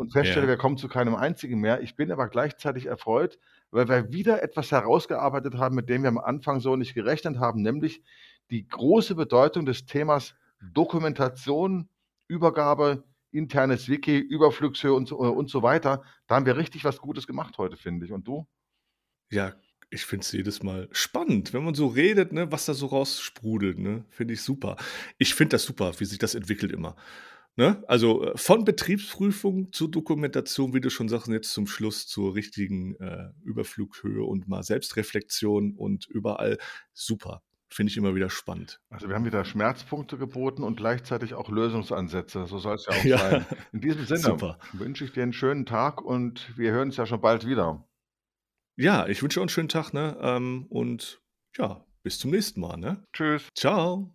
und 0.00 0.12
feststelle, 0.14 0.46
Ja. 0.46 0.48
wir 0.52 0.56
kommen 0.56 0.78
zu 0.78 0.88
keinem 0.88 1.14
einzigen 1.14 1.60
mehr. 1.60 1.82
Ich 1.82 1.94
bin 1.94 2.10
aber 2.10 2.28
gleichzeitig 2.28 2.86
erfreut, 2.86 3.38
weil 3.70 3.86
wir 3.86 4.10
wieder 4.10 4.42
etwas 4.42 4.72
herausgearbeitet 4.72 5.54
haben, 5.58 5.76
mit 5.76 5.90
dem 5.90 6.02
wir 6.02 6.08
am 6.08 6.16
Anfang 6.16 6.60
so 6.60 6.74
nicht 6.74 6.94
gerechnet 6.94 7.38
haben, 7.38 7.60
nämlich 7.60 8.02
die 8.50 8.66
große 8.66 9.14
Bedeutung 9.14 9.66
des 9.66 9.84
Themas 9.84 10.34
Dokumentation, 10.62 11.88
Übergabe, 12.28 13.04
internes 13.30 13.88
Wiki, 13.90 14.18
Überflugshöhe 14.18 14.94
und 14.94 15.06
so, 15.06 15.18
und 15.18 15.50
so 15.50 15.62
weiter. 15.62 16.02
Da 16.26 16.36
haben 16.36 16.46
wir 16.46 16.56
richtig 16.56 16.84
was 16.84 16.98
Gutes 16.98 17.26
gemacht 17.26 17.58
heute, 17.58 17.76
finde 17.76 18.06
ich. 18.06 18.12
Und 18.12 18.26
du? 18.26 18.46
Ja, 19.30 19.52
ich 19.90 20.06
finde 20.06 20.22
es 20.24 20.32
jedes 20.32 20.62
Mal 20.62 20.88
spannend, 20.92 21.52
wenn 21.52 21.62
man 21.64 21.74
so 21.74 21.88
redet, 21.88 22.32
ne, 22.32 22.50
was 22.50 22.64
da 22.64 22.72
so 22.74 22.86
raussprudelt, 22.86 23.78
ne? 23.78 24.04
Finde 24.08 24.32
ich 24.34 24.42
super. 24.42 24.76
Ich 25.18 25.34
finde 25.34 25.56
das 25.56 25.64
super, 25.64 25.92
wie 25.98 26.04
sich 26.06 26.18
das 26.18 26.34
entwickelt 26.34 26.72
immer. 26.72 26.96
Ne? 27.60 27.84
Also 27.86 28.24
äh, 28.24 28.38
von 28.38 28.64
Betriebsprüfung 28.64 29.70
zur 29.70 29.90
Dokumentation, 29.90 30.72
wie 30.72 30.80
du 30.80 30.88
schon 30.88 31.10
sagst, 31.10 31.28
jetzt 31.28 31.52
zum 31.52 31.66
Schluss 31.66 32.06
zur 32.06 32.34
richtigen 32.34 32.94
äh, 32.94 33.28
Überflughöhe 33.42 34.24
und 34.24 34.48
mal 34.48 34.62
Selbstreflexion 34.62 35.74
und 35.76 36.06
überall 36.06 36.56
super. 36.94 37.42
Finde 37.68 37.90
ich 37.90 37.98
immer 37.98 38.14
wieder 38.14 38.30
spannend. 38.30 38.80
Also 38.88 39.08
wir 39.08 39.14
haben 39.14 39.26
wieder 39.26 39.44
Schmerzpunkte 39.44 40.16
geboten 40.16 40.62
und 40.62 40.78
gleichzeitig 40.78 41.34
auch 41.34 41.50
Lösungsansätze. 41.50 42.46
So 42.46 42.58
soll 42.58 42.76
es 42.76 42.86
ja 42.86 42.94
auch 42.94 43.04
ja. 43.04 43.18
sein. 43.18 43.46
In 43.72 43.82
diesem 43.82 44.06
Sinne 44.06 44.20
super. 44.20 44.58
wünsche 44.72 45.04
ich 45.04 45.12
dir 45.12 45.22
einen 45.22 45.34
schönen 45.34 45.66
Tag 45.66 46.00
und 46.00 46.56
wir 46.56 46.72
hören 46.72 46.88
uns 46.88 46.96
ja 46.96 47.04
schon 47.04 47.20
bald 47.20 47.46
wieder. 47.46 47.86
Ja, 48.78 49.06
ich 49.06 49.22
wünsche 49.22 49.38
euch 49.38 49.42
einen 49.42 49.48
schönen 49.50 49.68
Tag, 49.68 49.92
ne? 49.92 50.16
Ähm, 50.22 50.64
und 50.70 51.20
ja, 51.58 51.84
bis 52.02 52.18
zum 52.18 52.30
nächsten 52.30 52.62
Mal, 52.62 52.78
ne? 52.78 53.04
Tschüss. 53.12 53.50
Ciao. 53.54 54.14